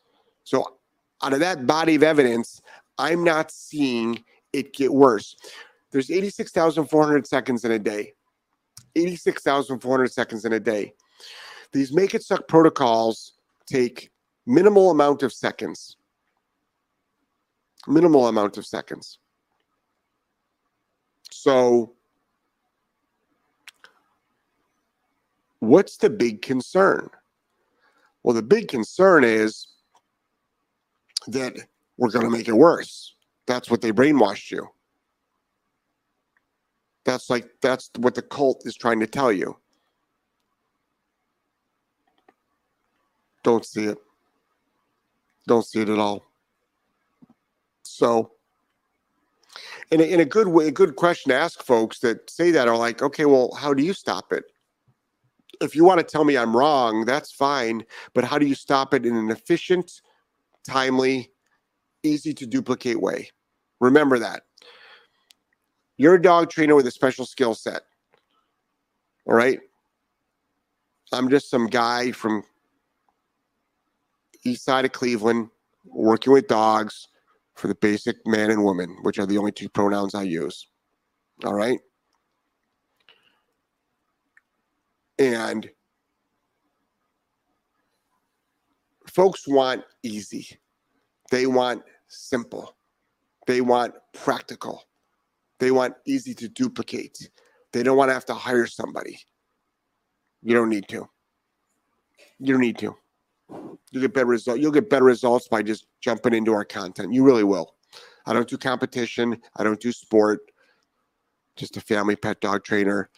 So, 0.44 0.76
out 1.22 1.33
of 1.33 1.40
that 1.40 1.66
body 1.66 1.94
of 1.94 2.02
evidence, 2.02 2.61
I'm 2.98 3.24
not 3.24 3.50
seeing 3.50 4.22
it 4.52 4.74
get 4.74 4.92
worse. 4.92 5.35
There's 5.90 6.11
86,400 6.11 7.27
seconds 7.27 7.64
in 7.64 7.72
a 7.72 7.79
day. 7.79 8.12
86,400 8.96 10.12
seconds 10.12 10.44
in 10.44 10.53
a 10.53 10.61
day. 10.61 10.92
These 11.72 11.92
make 11.92 12.14
it 12.14 12.22
suck 12.22 12.48
protocols 12.48 13.33
take 13.66 14.11
minimal 14.46 14.90
amount 14.90 15.22
of 15.22 15.33
seconds. 15.33 15.96
Minimal 17.87 18.29
amount 18.29 18.59
of 18.59 18.66
seconds. 18.66 19.18
So, 21.31 21.94
what's 25.61 25.96
the 25.96 26.11
big 26.11 26.42
concern? 26.42 27.11
Well, 28.22 28.35
the 28.35 28.42
big 28.42 28.68
concern 28.68 29.24
is 29.24 29.68
that 31.29 31.57
we're 31.96 32.11
going 32.11 32.24
to 32.24 32.31
make 32.31 32.48
it 32.48 32.57
worse. 32.57 33.14
That's 33.46 33.70
what 33.70 33.81
they 33.81 33.92
brainwashed 33.92 34.51
you. 34.51 34.68
That's 37.09 37.31
like, 37.31 37.49
that's 37.62 37.90
what 37.97 38.14
the 38.14 38.21
cult 38.21 38.66
is 38.66 38.77
trying 38.77 39.01
to 39.01 39.07
tell 39.07 39.33
you. 39.33 39.57
Don't 43.42 43.64
see 43.64 43.85
it. 43.85 43.97
Don't 45.47 45.64
see 45.64 45.81
it 45.81 45.88
at 45.88 45.99
all. 45.99 46.31
So, 47.83 48.33
and 49.90 50.03
in 50.03 50.21
a 50.21 50.27
good 50.27 50.49
way, 50.49 50.68
a 50.68 50.71
good 50.71 50.97
question 50.97 51.31
to 51.31 51.35
ask 51.35 51.62
folks 51.62 52.01
that 52.01 52.29
say 52.29 52.51
that 52.51 52.68
are 52.68 52.77
like, 52.77 53.01
okay, 53.01 53.25
well, 53.25 53.55
how 53.55 53.73
do 53.73 53.83
you 53.83 53.94
stop 53.94 54.31
it? 54.31 54.44
If 55.62 55.75
you 55.75 55.85
want 55.85 56.01
to 56.01 56.05
tell 56.05 56.25
me 56.25 56.37
I'm 56.37 56.55
wrong, 56.55 57.07
that's 57.07 57.33
fine. 57.33 57.87
But 58.12 58.25
how 58.25 58.38
do 58.38 58.44
you 58.44 58.55
stop 58.55 58.92
it 58.92 59.07
in 59.07 59.16
an 59.16 59.31
efficient, 59.31 60.03
timely, 60.68 61.33
easy 62.03 62.35
to 62.35 62.47
duplicate 62.47 63.01
way? 63.01 63.31
Remember 63.81 64.18
that. 64.18 64.42
You're 65.99 66.15
a 66.15 66.23
dog 66.23 66.49
trainer 66.49 66.77
with 66.77 66.87
a 66.87 66.93
special 66.93 67.27
skill 67.27 67.55
set. 67.55 67.83
All 69.27 69.35
right. 69.35 69.59
I'm 71.13 71.29
just 71.29 71.51
some 71.51 71.67
guy 71.67 72.13
from 72.13 72.45
east 74.45 74.65
side 74.65 74.85
of 74.85 74.93
Cleveland 74.93 75.51
working 75.85 76.33
with 76.33 76.47
dogs 76.47 77.09
for 77.57 77.67
the 77.67 77.75
basic 77.75 78.17
man 78.27 78.51
and 78.51 78.63
woman, 78.63 78.97
which 79.03 79.19
are 79.19 79.27
the 79.27 79.39
only 79.39 79.51
two 79.51 79.69
pronouns 79.69 80.15
I 80.15 80.23
use. 80.23 80.69
All 81.45 81.55
right. 81.55 81.81
And 85.19 85.69
folks 89.09 89.49
want 89.49 89.83
easy, 90.05 90.47
they 91.33 91.47
want 91.47 91.83
simple, 92.07 92.77
they 93.49 93.61
want 93.61 93.95
practical, 94.15 94.85
they 95.59 95.71
want 95.71 95.94
easy 96.07 96.35
to 96.35 96.49
duplicate. 96.49 97.31
They 97.73 97.83
don't 97.83 97.97
want 97.97 98.09
to 98.11 98.14
have 98.14 98.27
to 98.27 98.35
hire 98.35 98.66
somebody. 98.66 99.18
You 100.42 100.55
don't 100.55 100.68
need 100.68 100.88
to. 100.88 101.09
You 102.38 102.55
don't 102.55 102.61
need 102.61 102.79
to. 102.79 102.97
You 103.90 104.01
get 104.01 104.14
better 104.14 104.27
result. 104.27 104.61
You'll 104.61 104.73
get 104.73 104.90
better 104.90 105.05
results 105.05 105.49
by 105.49 105.62
just 105.62 105.87
jumping 106.01 106.35
into 106.35 106.53
our 106.53 106.64
content. 106.64 107.12
You 107.12 107.25
really 107.25 107.44
will. 107.44 107.75
I 108.27 108.33
don't 108.33 108.49
do 108.49 108.59
competition. 108.59 109.40
I 109.57 109.64
don't 109.64 109.81
do 109.81 109.90
sport. 109.90 110.40
Just 111.57 111.77
a 111.77 111.81
family 111.81 112.14
pet 112.14 112.40
dog 112.40 112.62
trainer, 112.62 113.11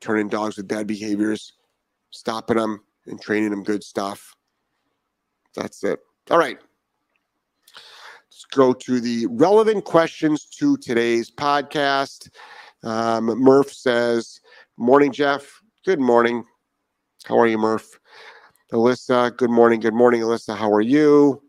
turning 0.00 0.28
dogs 0.28 0.56
with 0.56 0.68
bad 0.68 0.86
behaviors, 0.86 1.54
stopping 2.10 2.58
them 2.58 2.80
and 3.06 3.20
training 3.20 3.50
them 3.50 3.62
good 3.62 3.82
stuff. 3.82 4.34
That's 5.54 5.82
it. 5.84 6.00
All 6.30 6.38
right. 6.38 6.58
Go 8.52 8.72
to 8.72 9.00
the 9.00 9.26
relevant 9.30 9.84
questions 9.84 10.46
to 10.46 10.76
today's 10.76 11.30
podcast. 11.30 12.30
Um, 12.82 13.26
Murph 13.26 13.72
says, 13.72 14.40
Morning, 14.78 15.10
Jeff. 15.10 15.62
Good 15.86 16.00
morning. 16.00 16.44
How 17.24 17.38
are 17.38 17.46
you, 17.46 17.56
Murph? 17.56 17.98
Alyssa, 18.72 19.34
good 19.36 19.50
morning. 19.50 19.80
Good 19.80 19.94
morning, 19.94 20.20
Alyssa. 20.20 20.54
How 20.54 20.70
are 20.70 20.82
you? 20.82 21.42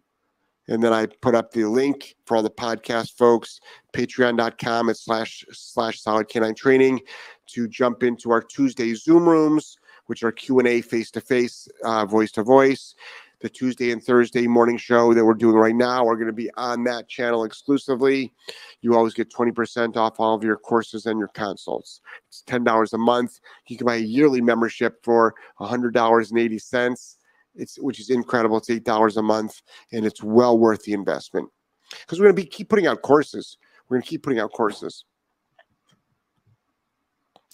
And 0.69 0.81
then 0.81 0.93
I 0.93 1.07
put 1.21 1.35
up 1.35 1.51
the 1.51 1.65
link 1.65 2.15
for 2.25 2.37
all 2.37 2.43
the 2.43 2.49
podcast 2.49 3.17
folks, 3.17 3.59
patreon.com 3.93 4.93
slash 4.93 5.45
slash 5.51 6.01
solid 6.01 6.29
canine 6.29 6.55
training 6.55 7.01
to 7.47 7.67
jump 7.67 8.03
into 8.03 8.31
our 8.31 8.41
Tuesday 8.41 8.93
Zoom 8.93 9.27
rooms, 9.27 9.77
which 10.05 10.23
are 10.23 10.31
Q&A 10.31 10.81
face-to-face, 10.81 11.67
uh, 11.83 12.05
voice-to-voice 12.05 12.95
the 13.41 13.49
Tuesday 13.49 13.91
and 13.91 14.03
Thursday 14.03 14.47
morning 14.47 14.77
show 14.77 15.13
that 15.13 15.23
we're 15.23 15.33
doing 15.33 15.55
right 15.55 15.75
now 15.75 16.07
are 16.07 16.15
going 16.15 16.27
to 16.27 16.33
be 16.33 16.49
on 16.55 16.83
that 16.85 17.07
channel 17.07 17.43
exclusively. 17.43 18.33
You 18.81 18.95
always 18.95 19.13
get 19.13 19.31
20% 19.31 19.95
off 19.95 20.19
all 20.19 20.35
of 20.35 20.43
your 20.43 20.57
courses 20.57 21.05
and 21.05 21.19
your 21.19 21.27
consults. 21.29 22.01
It's 22.27 22.43
$10 22.47 22.93
a 22.93 22.97
month. 22.97 23.39
You 23.67 23.77
can 23.77 23.85
buy 23.85 23.95
a 23.95 23.99
yearly 23.99 24.41
membership 24.41 25.03
for 25.03 25.35
$100.80. 25.59 27.15
It's 27.55 27.79
which 27.79 27.99
is 27.99 28.09
incredible. 28.09 28.57
It's 28.57 28.69
$8 28.69 29.17
a 29.17 29.21
month 29.21 29.61
and 29.91 30.05
it's 30.05 30.23
well 30.23 30.57
worth 30.57 30.83
the 30.83 30.93
investment. 30.93 31.49
Because 32.01 32.19
we're 32.19 32.25
going 32.25 32.35
to 32.35 32.41
be 32.41 32.47
keep 32.47 32.69
putting 32.69 32.87
out 32.87 33.01
courses. 33.01 33.57
We're 33.87 33.97
going 33.97 34.03
to 34.03 34.09
keep 34.09 34.23
putting 34.23 34.39
out 34.39 34.51
courses 34.51 35.05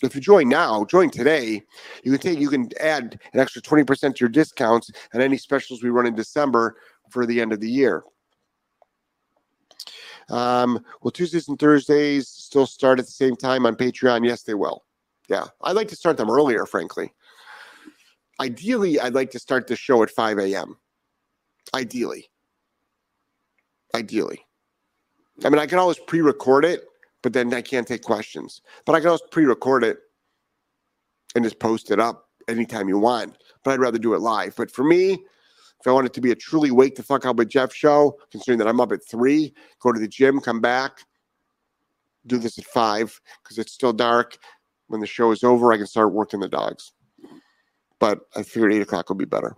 if 0.01 0.15
you 0.15 0.21
join 0.21 0.49
now, 0.49 0.85
join 0.85 1.09
today, 1.09 1.61
you 2.03 2.11
can 2.11 2.19
take 2.19 2.39
you 2.39 2.49
can 2.49 2.69
add 2.79 3.19
an 3.33 3.39
extra 3.39 3.61
20% 3.61 4.15
to 4.15 4.19
your 4.19 4.29
discounts 4.29 4.91
and 5.13 5.21
any 5.21 5.37
specials 5.37 5.83
we 5.83 5.89
run 5.89 6.07
in 6.07 6.15
December 6.15 6.77
for 7.09 7.25
the 7.25 7.39
end 7.39 7.53
of 7.53 7.59
the 7.59 7.69
year. 7.69 8.03
Um, 10.29 10.83
will 11.01 11.11
Tuesdays 11.11 11.47
and 11.47 11.59
Thursdays 11.59 12.27
still 12.27 12.65
start 12.65 12.99
at 12.99 13.05
the 13.05 13.11
same 13.11 13.35
time 13.35 13.65
on 13.65 13.75
Patreon? 13.75 14.25
Yes, 14.25 14.43
they 14.43 14.53
will. 14.53 14.83
Yeah, 15.29 15.45
I'd 15.61 15.75
like 15.75 15.87
to 15.89 15.95
start 15.95 16.17
them 16.17 16.29
earlier, 16.29 16.65
frankly. 16.65 17.13
Ideally, 18.39 18.99
I'd 18.99 19.13
like 19.13 19.31
to 19.31 19.39
start 19.39 19.67
the 19.67 19.75
show 19.75 20.01
at 20.03 20.09
5 20.09 20.39
a.m. 20.39 20.77
Ideally. 21.73 22.29
Ideally. 23.95 24.45
I 25.45 25.49
mean, 25.49 25.59
I 25.59 25.65
can 25.65 25.79
always 25.79 25.99
pre 25.99 26.21
record 26.21 26.65
it, 26.65 26.85
but 27.23 27.33
then 27.33 27.51
I 27.53 27.61
can't 27.61 27.87
take 27.87 28.03
questions. 28.03 28.61
But 28.85 28.93
I 28.93 28.99
can 28.99 29.09
also 29.09 29.25
pre 29.31 29.45
record 29.45 29.83
it 29.83 29.97
and 31.33 31.43
just 31.43 31.57
post 31.57 31.89
it 31.89 31.99
up 31.99 32.29
anytime 32.47 32.87
you 32.87 32.99
want. 32.99 33.37
But 33.63 33.71
I'd 33.71 33.79
rather 33.79 33.97
do 33.97 34.13
it 34.13 34.19
live. 34.19 34.55
But 34.55 34.69
for 34.69 34.83
me, 34.83 35.13
if 35.13 35.87
I 35.87 35.91
want 35.91 36.05
it 36.05 36.13
to 36.13 36.21
be 36.21 36.31
a 36.31 36.35
truly 36.35 36.69
wake 36.69 36.95
the 36.95 37.03
fuck 37.03 37.25
up 37.25 37.37
with 37.37 37.49
Jeff 37.49 37.73
show, 37.73 38.19
considering 38.31 38.59
that 38.59 38.67
I'm 38.67 38.79
up 38.79 38.91
at 38.91 39.07
three, 39.09 39.53
go 39.79 39.91
to 39.91 39.99
the 39.99 40.07
gym, 40.07 40.39
come 40.39 40.61
back, 40.61 40.99
do 42.27 42.37
this 42.37 42.57
at 42.59 42.65
five 42.65 43.19
because 43.41 43.57
it's 43.57 43.73
still 43.73 43.93
dark. 43.93 44.37
When 44.87 45.01
the 45.01 45.07
show 45.07 45.31
is 45.31 45.43
over, 45.43 45.73
I 45.73 45.77
can 45.77 45.87
start 45.87 46.13
working 46.13 46.39
the 46.39 46.49
dogs. 46.49 46.91
But 47.99 48.19
I 48.35 48.43
figured 48.43 48.73
eight 48.73 48.81
o'clock 48.81 49.09
will 49.09 49.15
be 49.15 49.25
better. 49.25 49.55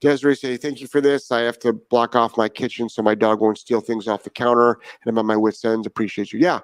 Desiree 0.00 0.34
say, 0.34 0.56
thank 0.56 0.80
you 0.80 0.86
for 0.86 1.00
this. 1.00 1.30
I 1.30 1.40
have 1.40 1.58
to 1.60 1.72
block 1.72 2.16
off 2.16 2.36
my 2.36 2.48
kitchen 2.48 2.88
so 2.88 3.02
my 3.02 3.14
dog 3.14 3.40
won't 3.40 3.58
steal 3.58 3.80
things 3.80 4.08
off 4.08 4.24
the 4.24 4.30
counter 4.30 4.72
and 4.72 5.08
I'm 5.08 5.18
on 5.18 5.26
my 5.26 5.36
wits 5.36 5.64
ends. 5.64 5.86
Appreciate 5.86 6.32
you. 6.32 6.40
Yeah, 6.40 6.60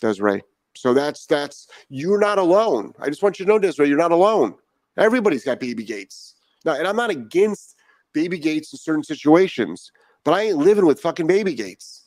Desiree. 0.00 0.42
So 0.76 0.92
that's 0.92 1.26
that's 1.26 1.68
you're 1.88 2.18
not 2.18 2.38
alone. 2.38 2.92
I 3.00 3.08
just 3.08 3.22
want 3.22 3.38
you 3.38 3.46
to 3.46 3.50
know, 3.50 3.58
Desiree, 3.58 3.88
you're 3.88 3.98
not 3.98 4.12
alone. 4.12 4.54
Everybody's 4.96 5.44
got 5.44 5.60
baby 5.60 5.84
gates. 5.84 6.34
Now, 6.64 6.74
and 6.74 6.86
I'm 6.86 6.96
not 6.96 7.10
against 7.10 7.76
baby 8.12 8.38
gates 8.38 8.72
in 8.72 8.78
certain 8.78 9.04
situations, 9.04 9.90
but 10.24 10.32
I 10.32 10.42
ain't 10.42 10.58
living 10.58 10.86
with 10.86 11.00
fucking 11.00 11.26
baby 11.26 11.54
gates. 11.54 12.04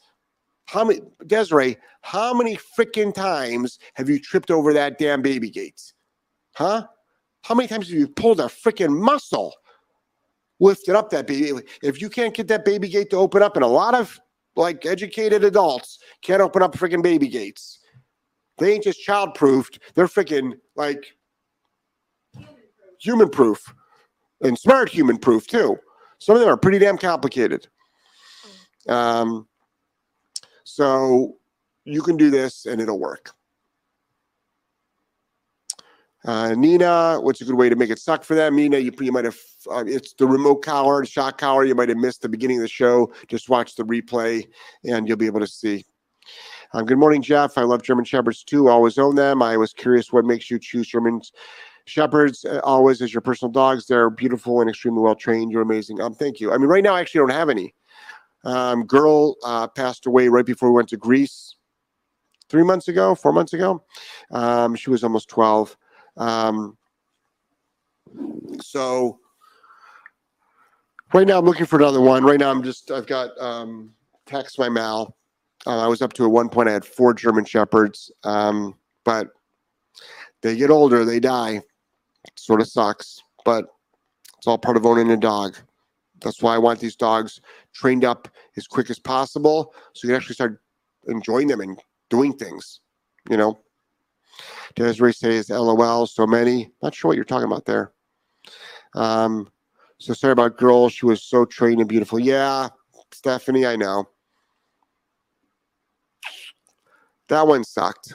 How 0.66 0.84
many 0.84 1.02
Desiree, 1.26 1.78
how 2.02 2.34
many 2.34 2.58
freaking 2.78 3.14
times 3.14 3.80
have 3.96 4.10
you 4.10 4.20
tripped 4.20 4.52
over 4.52 4.74
that 4.74 5.00
damn 5.00 5.22
baby 5.22 5.50
gate? 5.50 5.94
Huh? 6.54 6.86
How 7.44 7.56
many 7.56 7.68
times 7.68 7.90
have 7.90 7.98
you 7.98 8.08
pulled 8.08 8.40
a 8.40 8.44
freaking 8.44 8.96
muscle? 8.96 9.54
Lifted 10.60 10.96
up 10.96 11.10
that 11.10 11.28
baby. 11.28 11.62
If 11.82 12.02
you 12.02 12.10
can't 12.10 12.34
get 12.34 12.48
that 12.50 12.66
baby 12.66 12.88
gate 12.90 13.10
to 13.12 13.18
open 13.18 13.42
up, 13.42 13.56
and 13.56 13.64
a 13.64 13.68
lot 13.68 13.96
of 13.96 14.20
like 14.56 14.86
educated 14.86 15.44
adults 15.44 16.00
can't 16.22 16.42
open 16.42 16.62
up 16.62 16.76
freaking 16.76 17.02
baby 17.02 17.28
gates. 17.28 17.80
They 18.58 18.74
ain't 18.74 18.84
just 18.84 19.02
child 19.02 19.36
proofed, 19.36 19.80
they're 19.96 20.08
freaking 20.08 20.54
like 20.76 21.06
human 23.00 23.30
proof 23.30 23.74
and 24.42 24.58
smart 24.58 24.90
human 24.90 25.18
proof 25.18 25.48
too. 25.48 25.78
Some 26.20 26.36
of 26.36 26.42
them 26.42 26.50
are 26.50 26.58
pretty 26.58 26.80
damn 26.80 26.98
complicated. 26.98 27.68
Um, 28.88 29.48
so 30.66 31.38
you 31.86 32.02
can 32.02 32.18
do 32.18 32.30
this 32.30 32.66
and 32.66 32.82
it'll 32.82 33.00
work. 33.00 33.32
Uh, 36.26 36.54
Nina, 36.54 37.20
what's 37.22 37.40
a 37.40 37.46
good 37.46 37.56
way 37.56 37.70
to 37.70 37.76
make 37.76 37.90
it 37.90 38.00
suck 38.00 38.24
for 38.24 38.36
them? 38.36 38.56
Nina, 38.56 38.78
you, 38.78 38.92
you 39.00 39.12
might 39.12 39.26
have, 39.26 39.38
uh, 39.72 39.86
it's 39.88 40.14
the 40.14 40.28
remote 40.28 40.58
collar, 40.58 41.06
shock 41.06 41.38
collar. 41.38 41.64
You 41.64 41.76
might 41.76 41.90
have 41.90 41.98
missed 41.98 42.22
the 42.22 42.30
beginning 42.30 42.58
of 42.58 42.64
the 42.64 42.68
show. 42.68 43.12
Just 43.28 43.50
watch 43.50 43.76
the 43.76 43.84
replay 43.84 44.46
and 44.84 45.08
you'll 45.08 45.18
be 45.18 45.28
able 45.28 45.40
to 45.40 45.48
see. 45.48 45.86
Um, 46.74 46.86
good 46.86 46.98
morning, 46.98 47.22
Jeff. 47.22 47.58
I 47.58 47.64
love 47.64 47.82
German 47.82 48.06
Shepherds 48.06 48.44
too. 48.44 48.68
Always 48.68 48.98
own 48.98 49.16
them. 49.16 49.42
I 49.42 49.58
was 49.58 49.74
curious 49.74 50.12
what 50.12 50.26
makes 50.26 50.52
you 50.52 50.60
choose 50.60 50.88
German 50.88 51.22
Shepherds 51.86 52.46
uh, 52.46 52.60
always 52.64 53.02
as 53.02 53.14
your 53.14 53.22
personal 53.22 53.52
dogs. 53.52 53.88
They're 53.88 54.10
beautiful 54.10 54.62
and 54.62 54.70
extremely 54.70 55.02
well 55.02 55.16
trained. 55.16 55.52
You're 55.52 55.64
amazing. 55.64 56.00
Um, 56.02 56.14
thank 56.14 56.40
you. 56.40 56.52
I 56.52 56.58
mean, 56.58 56.68
right 56.68 56.84
now, 56.84 56.96
I 56.96 57.00
actually 57.00 57.20
don't 57.20 57.32
have 57.32 57.50
any. 57.50 57.74
Um, 58.44 58.86
girl 58.86 59.36
uh, 59.44 59.68
passed 59.68 60.06
away 60.06 60.28
right 60.28 60.46
before 60.46 60.70
we 60.70 60.76
went 60.76 60.90
to 60.90 60.98
Greece 60.98 61.56
three 62.50 62.64
months 62.64 62.88
ago, 62.88 63.16
four 63.16 63.34
months 63.34 63.54
ago. 63.54 63.84
Um, 64.32 64.76
she 64.76 64.90
was 64.90 65.04
almost 65.04 65.30
12. 65.30 65.76
Um, 66.18 66.78
so 68.62 69.20
right 71.14 71.28
now 71.28 71.40
I'm 71.40 71.46
looking 71.46 71.66
for 71.66 71.78
another 71.78 72.02
one. 72.02 72.24
Right 72.24 72.40
now 72.40 72.52
I'm 72.52 72.64
just 72.64 72.92
I've 72.92 73.08
got 73.08 73.30
um, 73.40 73.94
Tex 74.26 74.58
my 74.58 74.70
mal. 74.70 75.16
Uh, 75.68 75.84
I 75.84 75.88
was 75.88 76.02
up 76.02 76.14
to 76.14 76.26
at 76.26 76.32
one 76.32 76.50
point 76.50 76.70
I 76.70 76.74
had 76.74 76.86
four 76.86 77.14
German 77.14 77.46
shepherds, 77.46 78.12
um, 78.24 78.76
but 79.04 79.28
they 80.42 80.56
get 80.56 80.70
older, 80.70 81.04
they 81.04 81.20
die. 81.20 81.62
It 82.26 82.34
sort 82.36 82.62
of 82.62 82.68
sucks, 82.68 83.22
but 83.44 83.66
it's 84.38 84.48
all 84.48 84.58
part 84.58 84.78
of 84.78 84.86
owning 84.86 85.12
a 85.12 85.18
dog. 85.18 85.58
That's 86.22 86.42
why 86.42 86.56
I 86.56 86.58
want 86.58 86.80
these 86.80 86.96
dogs 86.96 87.42
trained 87.74 88.06
up 88.06 88.30
as 88.58 88.68
quick 88.68 88.90
as 88.90 89.00
possible, 89.00 89.74
so 89.94 90.08
you 90.08 90.10
can 90.10 90.16
actually 90.16 90.36
start 90.36 90.62
enjoying 91.08 91.48
them 91.48 91.62
and 91.62 91.80
doing 92.10 92.34
things. 92.34 92.80
You 93.30 93.38
know. 93.38 93.60
Desiree 94.76 95.14
says, 95.14 95.50
LOL, 95.50 96.06
so 96.08 96.26
many. 96.26 96.72
Not 96.82 96.94
sure 96.94 97.10
what 97.10 97.16
you're 97.16 97.26
talking 97.26 97.48
about 97.48 97.66
there. 97.66 97.92
Um, 98.96 99.50
so 100.00 100.14
sorry 100.14 100.32
about 100.32 100.58
girl. 100.58 100.90
She 100.90 101.06
was 101.06 101.24
so 101.24 101.46
trained 101.46 101.80
and 101.80 101.90
beautiful. 101.90 102.20
Yeah, 102.20 102.70
Stephanie, 103.12 103.66
I 103.66 103.76
know. 103.76 104.08
That 107.28 107.48
one 107.48 107.64
sucked. 107.64 108.14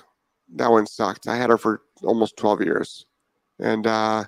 That 0.54 0.70
one 0.70 0.86
sucked. 0.86 1.28
I 1.28 1.36
had 1.36 1.50
her 1.50 1.58
for 1.58 1.82
almost 2.02 2.36
12 2.36 2.62
years. 2.62 3.06
And 3.58 3.86
uh, 3.86 4.24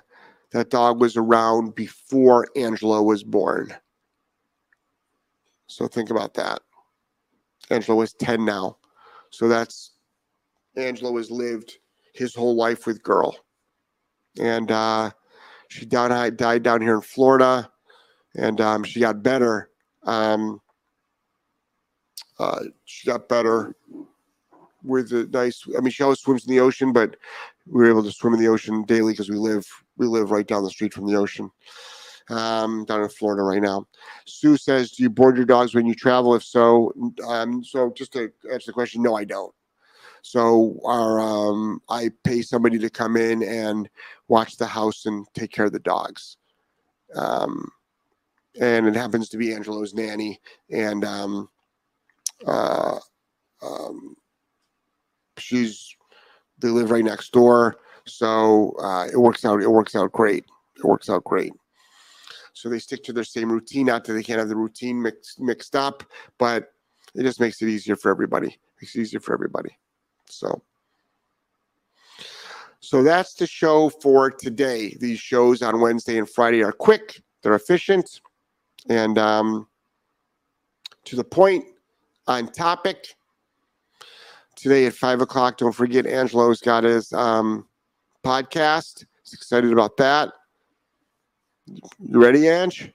that 0.51 0.69
dog 0.69 1.01
was 1.01 1.17
around 1.17 1.75
before 1.75 2.47
Angelo 2.55 3.01
was 3.01 3.23
born. 3.23 3.73
So 5.67 5.87
think 5.87 6.09
about 6.09 6.33
that. 6.35 6.61
Angelo 7.69 7.97
was 7.97 8.13
10 8.13 8.45
now. 8.45 8.77
So 9.29 9.47
that's 9.47 9.91
Angelo 10.77 11.11
was 11.11 11.29
lived 11.29 11.79
his 12.17 12.35
whole 12.35 12.55
life 12.55 12.85
with 12.85 13.03
Girl. 13.03 13.37
And 14.39 14.71
uh, 14.71 15.11
she 15.69 15.85
died, 15.85 16.37
died 16.37 16.63
down 16.63 16.81
here 16.81 16.95
in 16.95 17.01
Florida, 17.01 17.69
and 18.35 18.59
um, 18.61 18.83
she 18.83 18.99
got 18.99 19.23
better. 19.23 19.69
Um, 20.03 20.61
uh, 22.39 22.63
she 22.85 23.07
got 23.07 23.27
better 23.27 23.75
with 24.83 25.11
a 25.11 25.25
nice. 25.27 25.63
I 25.77 25.81
mean, 25.81 25.91
she 25.91 26.03
always 26.03 26.19
swims 26.19 26.45
in 26.45 26.53
the 26.53 26.59
ocean, 26.59 26.93
but 26.93 27.17
we 27.65 27.81
were 27.81 27.89
able 27.89 28.03
to 28.03 28.11
swim 28.11 28.33
in 28.33 28.39
the 28.39 28.47
ocean 28.47 28.83
daily 28.83 29.13
because 29.13 29.29
we 29.29 29.37
live 29.37 29.65
we 29.97 30.07
live 30.07 30.31
right 30.31 30.47
down 30.47 30.63
the 30.63 30.69
street 30.69 30.93
from 30.93 31.07
the 31.07 31.15
ocean. 31.15 31.51
Um, 32.29 32.83
down 32.83 33.03
in 33.03 33.07
Florida 33.09 33.41
right 33.41 33.61
now. 33.61 33.87
Sue 34.25 34.57
says, 34.57 34.91
"Do 34.91 35.01
you 35.01 35.09
board 35.09 35.37
your 35.37 35.45
dogs 35.45 35.73
when 35.73 35.85
you 35.85 35.95
travel? 35.95 36.35
If 36.35 36.43
so, 36.43 36.91
um, 37.25 37.63
so 37.63 37.89
just 37.95 38.11
to 38.13 38.29
answer 38.51 38.67
the 38.67 38.73
question, 38.73 39.01
no, 39.01 39.15
I 39.15 39.23
don't. 39.23 39.53
So 40.21 40.79
our 40.85 41.19
um, 41.19 41.81
I 41.89 42.11
pay 42.23 42.41
somebody 42.41 42.79
to 42.79 42.89
come 42.89 43.17
in 43.17 43.43
and 43.43 43.89
watch 44.27 44.57
the 44.57 44.67
house 44.67 45.05
and 45.05 45.25
take 45.33 45.51
care 45.51 45.65
of 45.65 45.71
the 45.71 45.79
dogs. 45.79 46.37
Um, 47.15 47.71
and 48.59 48.87
it 48.87 48.95
happens 48.95 49.29
to 49.29 49.37
be 49.37 49.53
Angelo's 49.53 49.93
nanny, 49.93 50.39
and 50.71 51.05
um, 51.05 51.49
uh, 52.45 52.97
um, 53.61 54.15
she's 55.37 55.95
they 56.59 56.69
live 56.69 56.91
right 56.91 57.03
next 57.03 57.31
door, 57.31 57.77
so 58.05 58.75
uh, 58.81 59.07
it 59.11 59.17
works 59.17 59.45
out. 59.45 59.61
It 59.61 59.69
works 59.69 59.95
out 59.95 60.11
great. 60.11 60.45
It 60.77 60.85
works 60.85 61.09
out 61.09 61.23
great. 61.23 61.53
So 62.53 62.69
they 62.69 62.79
stick 62.79 63.03
to 63.03 63.13
their 63.13 63.23
same 63.23 63.51
routine. 63.51 63.85
Not 63.85 64.03
that 64.05 64.13
they 64.13 64.23
can't 64.23 64.39
have 64.39 64.49
the 64.49 64.55
routine 64.55 65.01
mixed 65.01 65.39
mixed 65.39 65.75
up, 65.75 66.03
but 66.37 66.73
it 67.13 67.23
just 67.23 67.39
makes 67.39 67.61
it 67.61 67.69
easier 67.69 67.95
for 67.95 68.09
everybody. 68.09 68.57
Makes 68.81 68.95
it 68.95 69.01
easier 69.01 69.19
for 69.19 69.33
everybody. 69.33 69.77
So, 70.29 70.61
so 72.79 73.03
that's 73.03 73.33
the 73.33 73.47
show 73.47 73.89
for 73.89 74.31
today. 74.31 74.95
These 74.99 75.19
shows 75.19 75.61
on 75.61 75.81
Wednesday 75.81 76.17
and 76.17 76.29
Friday 76.29 76.63
are 76.63 76.71
quick, 76.71 77.21
they're 77.41 77.55
efficient, 77.55 78.21
and 78.89 79.17
um, 79.17 79.67
to 81.05 81.15
the 81.15 81.23
point, 81.23 81.65
on 82.27 82.51
topic. 82.51 83.15
Today 84.55 84.87
at 84.87 84.93
five 84.93 85.21
o'clock, 85.21 85.57
don't 85.57 85.71
forget 85.71 86.07
Angelo's 86.07 86.61
got 86.61 86.83
his 86.83 87.13
um, 87.13 87.67
podcast. 88.25 89.05
He's 89.23 89.33
excited 89.33 89.71
about 89.71 89.97
that. 89.97 90.33
You 91.67 92.19
ready, 92.19 92.47
Ange? 92.47 92.91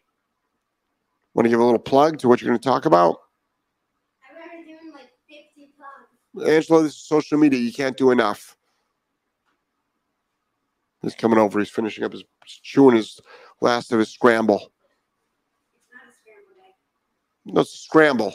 Want 1.35 1.47
to 1.47 1.51
give 1.51 1.61
a 1.61 1.64
little 1.64 1.79
plug 1.79 2.18
to 2.18 2.29
what 2.29 2.40
you're 2.40 2.49
going 2.49 2.59
to 2.59 2.68
talk 2.68 2.85
about? 2.85 3.21
Angelo, 6.40 6.83
this 6.83 6.92
is 6.92 6.99
social 6.99 7.38
media. 7.38 7.61
You 7.61 7.73
can't 7.73 7.97
do 7.97 8.11
enough. 8.11 8.57
He's 11.03 11.14
coming 11.14 11.38
over. 11.38 11.59
He's 11.59 11.68
finishing 11.68 12.05
up 12.05 12.12
his 12.12 12.25
chewing 12.62 12.97
his 12.97 13.21
last 13.61 13.92
of 13.92 13.99
his 13.99 14.09
scramble. 14.09 14.73
No, 17.45 17.64
scramble. 17.64 18.35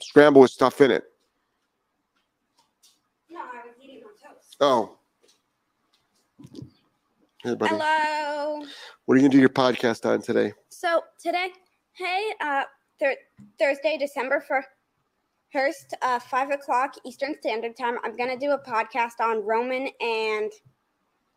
Scramble 0.00 0.42
with 0.42 0.50
stuff 0.50 0.80
in 0.80 0.90
it. 0.90 1.04
No, 3.30 3.38
I 3.40 3.66
was 3.66 3.76
eating 3.80 4.02
on 4.04 4.34
toast. 4.34 4.56
Oh. 4.60 4.96
Hey, 7.44 7.54
buddy. 7.54 7.74
Hello. 7.76 8.64
What 9.04 9.14
are 9.14 9.16
you 9.16 9.22
going 9.22 9.30
to 9.30 9.36
do 9.36 9.40
your 9.40 9.48
podcast 9.48 10.04
on 10.04 10.20
today? 10.20 10.52
So, 10.68 11.02
today, 11.22 11.50
hey, 11.92 12.32
uh, 12.40 12.64
th- 12.98 13.18
Thursday, 13.58 13.96
December 13.98 14.44
1st. 14.48 14.64
First, 15.52 15.94
uh, 16.02 16.20
five 16.20 16.50
o'clock 16.50 16.94
Eastern 17.04 17.34
Standard 17.40 17.76
Time. 17.76 17.98
I'm 18.04 18.16
gonna 18.16 18.38
do 18.38 18.52
a 18.52 18.58
podcast 18.58 19.20
on 19.20 19.44
Roman 19.44 19.88
and 20.00 20.52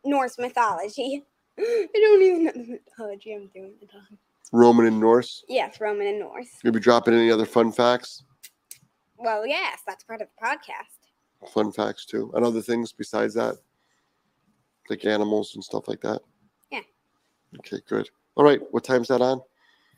Norse 0.06 0.38
mythology. 0.38 1.24
I 1.60 1.88
don't 1.94 2.22
even 2.22 2.44
know 2.44 2.52
the 2.52 2.80
mythology 2.86 3.34
I'm 3.34 3.48
doing 3.48 3.74
the 3.80 3.88
time. 3.88 4.20
Roman 4.52 4.86
and 4.86 5.00
Norse. 5.00 5.44
Yes, 5.50 5.82
Roman 5.82 6.06
and 6.06 6.20
Norse. 6.20 6.50
You'll 6.64 6.74
be 6.74 6.80
dropping 6.80 7.16
any 7.16 7.32
other 7.32 7.46
fun 7.46 7.72
facts. 7.72 8.24
Well, 9.18 9.48
yes, 9.48 9.80
that's 9.88 10.04
part 10.04 10.22
of 10.22 10.28
the 10.28 10.46
podcast. 10.46 11.50
Fun 11.52 11.72
facts 11.72 12.06
too, 12.06 12.32
and 12.36 12.46
other 12.46 12.62
things 12.62 12.92
besides 12.92 13.34
that, 13.34 13.56
like 14.92 15.06
animals 15.06 15.56
and 15.56 15.64
stuff 15.64 15.88
like 15.88 16.02
that. 16.02 16.22
Yeah. 16.72 16.82
Okay, 17.60 17.80
good. 17.90 18.10
All 18.36 18.46
right, 18.46 18.60
what 18.70 18.84
time's 18.84 19.08
that 19.08 19.22
on? 19.22 19.42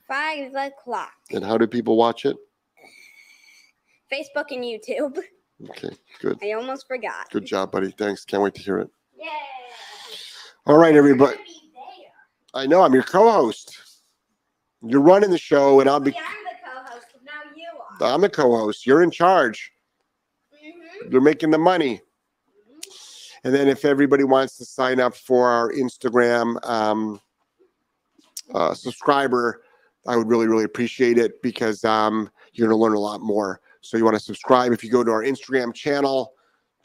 Five 0.07 0.53
o'clock. 0.55 1.11
And 1.31 1.43
how 1.43 1.57
do 1.57 1.67
people 1.67 1.97
watch 1.97 2.25
it? 2.25 2.37
Facebook 4.11 4.45
and 4.51 4.63
YouTube. 4.63 5.17
Okay, 5.69 5.89
good. 6.19 6.37
I 6.43 6.51
almost 6.51 6.87
forgot. 6.87 7.29
Good 7.31 7.45
job, 7.45 7.71
buddy. 7.71 7.91
Thanks. 7.91 8.25
Can't 8.25 8.43
wait 8.43 8.53
to 8.55 8.61
hear 8.61 8.79
it. 8.79 8.89
Yay! 9.17 9.25
All 10.65 10.77
right, 10.77 10.95
everybody. 10.95 11.31
We're 11.31 11.37
gonna 11.37 11.45
be 11.45 11.71
there. 11.73 12.61
I 12.61 12.65
know 12.65 12.81
I'm 12.81 12.93
your 12.93 13.03
co-host. 13.03 13.77
You're 14.85 15.01
running 15.01 15.29
the 15.29 15.37
show, 15.37 15.79
and 15.79 15.89
I'll 15.89 15.99
be. 15.99 16.11
Yeah, 16.11 16.19
I'm 16.27 16.43
the 16.43 16.89
co-host. 16.91 17.05
but 17.13 17.21
Now 17.23 17.55
you 17.55 18.05
are. 18.07 18.13
I'm 18.13 18.21
the 18.21 18.29
co-host. 18.29 18.85
You're 18.85 19.01
in 19.01 19.11
charge. 19.11 19.71
Mhm. 20.53 21.11
You're 21.11 21.21
making 21.21 21.51
the 21.51 21.57
money. 21.57 22.01
And 23.45 23.53
then 23.53 23.67
if 23.67 23.85
everybody 23.85 24.23
wants 24.23 24.57
to 24.57 24.65
sign 24.65 24.99
up 24.99 25.15
for 25.15 25.47
our 25.47 25.71
Instagram 25.71 26.57
um, 26.67 27.21
uh, 28.55 28.73
subscriber, 28.73 29.61
I 30.07 30.17
would 30.17 30.27
really, 30.27 30.47
really 30.47 30.63
appreciate 30.63 31.19
it 31.19 31.41
because 31.43 31.83
um, 31.85 32.29
you're 32.53 32.67
going 32.67 32.77
to 32.77 32.83
learn 32.83 32.93
a 32.95 32.99
lot 32.99 33.21
more. 33.21 33.61
So 33.85 33.97
you 33.97 34.03
want 34.03 34.17
to 34.17 34.23
subscribe. 34.23 34.71
If 34.71 34.83
you 34.83 34.89
go 34.89 35.03
to 35.03 35.11
our 35.11 35.23
Instagram 35.23 35.73
channel, 35.73 36.33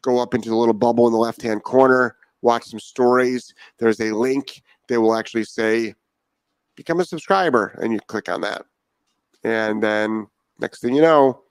go 0.03 0.19
up 0.19 0.35
into 0.35 0.51
the 0.51 0.57
little 0.57 0.75
bubble 0.75 1.07
in 1.07 1.13
the 1.13 1.19
left-hand 1.19 1.63
corner, 1.63 2.17
watch 2.43 2.65
some 2.65 2.81
stories. 2.81 3.55
There's 3.79 4.01
a 4.01 4.13
link 4.13 4.63
that 4.89 5.01
will 5.01 5.15
actually 5.15 5.45
say, 5.45 5.95
become 6.77 7.01
a 7.01 7.05
subscriber, 7.05 7.79
and 7.81 7.93
you 7.93 8.01
click 8.01 8.29
on 8.29 8.43
that. 8.43 8.65
And 9.45 9.83
then 9.83 10.27
next 10.59 10.81
thing 10.81 10.95
you 10.95 11.03
know, 11.03 11.43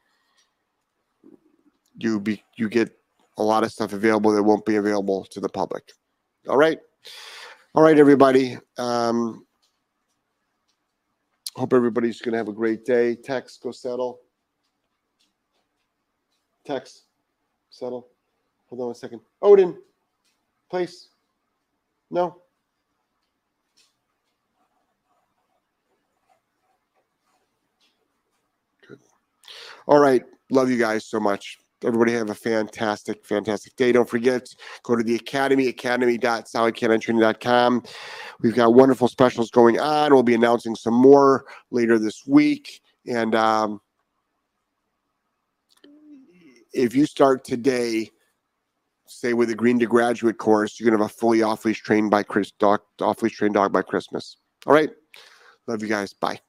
you 1.98 2.20
be 2.20 2.44
you 2.56 2.70
get 2.70 2.96
a 3.38 3.44
lot 3.44 3.64
of 3.64 3.72
stuff 3.72 3.94
available 3.94 4.32
that 4.32 4.44
won't 4.44 4.66
be 4.66 4.76
available 4.76 5.26
to 5.32 5.40
the 5.40 5.50
public. 5.50 5.92
All 6.48 6.58
right. 6.58 6.80
All 7.74 7.84
right, 7.84 7.98
everybody. 7.98 8.58
Um, 8.78 9.46
hope 11.56 11.74
everybody's 11.74 12.22
going 12.22 12.34
to 12.34 12.38
have 12.38 12.48
a 12.48 12.54
great 12.54 12.86
day. 12.86 13.16
Tex, 13.16 13.58
go 13.58 13.72
settle. 13.72 14.20
Tex, 16.70 17.04
settle. 17.72 18.08
Hold 18.68 18.82
on 18.82 18.92
a 18.92 18.96
second. 18.96 19.22
Odin, 19.42 19.76
place. 20.70 21.08
No. 22.12 22.44
Good. 28.88 29.00
All 29.88 29.98
right. 29.98 30.22
Love 30.52 30.70
you 30.70 30.78
guys 30.78 31.08
so 31.08 31.20
much. 31.20 31.58
Everybody 31.84 32.14
have 32.14 32.30
a 32.30 32.36
fantastic, 32.36 33.26
fantastic 33.26 33.76
day. 33.76 33.92
Don't 33.92 34.08
forget, 34.08 34.48
go 34.84 34.96
to 34.96 35.02
the 35.02 35.16
academy, 35.16 35.70
academy.solidk9training.com. 35.70 37.84
We've 38.42 38.54
got 38.54 38.76
wonderful 38.76 39.08
specials 39.08 39.50
going 39.50 39.80
on. 39.80 40.14
We'll 40.14 40.22
be 40.22 40.36
announcing 40.36 40.76
some 40.76 40.94
more 40.94 41.46
later 41.72 41.98
this 41.98 42.28
week. 42.28 42.82
And 43.08 43.34
um, 43.34 43.82
if 46.74 46.96
you 46.96 47.06
start 47.06 47.44
today, 47.44 48.10
say 49.08 49.34
with 49.34 49.50
a 49.50 49.56
Green 49.56 49.80
to 49.80 49.86
Graduate 49.86 50.38
course, 50.38 50.80
you're 50.80 50.90
gonna 50.90 51.02
have 51.04 51.12
a 51.12 51.14
fully 51.14 51.42
off 51.42 51.66
leash 51.66 51.82
trained 51.82 52.12
by 52.12 52.24
Chris 52.24 52.52
dog, 52.52 52.82
off 53.02 53.22
leash 53.24 53.38
trained 53.38 53.56
dog 53.56 53.72
by 53.72 53.82
Christmas. 53.82 54.38
All 54.66 54.74
right. 54.74 54.90
Love 55.68 55.82
you 55.82 55.88
guys. 55.88 56.14
Bye. 56.14 56.40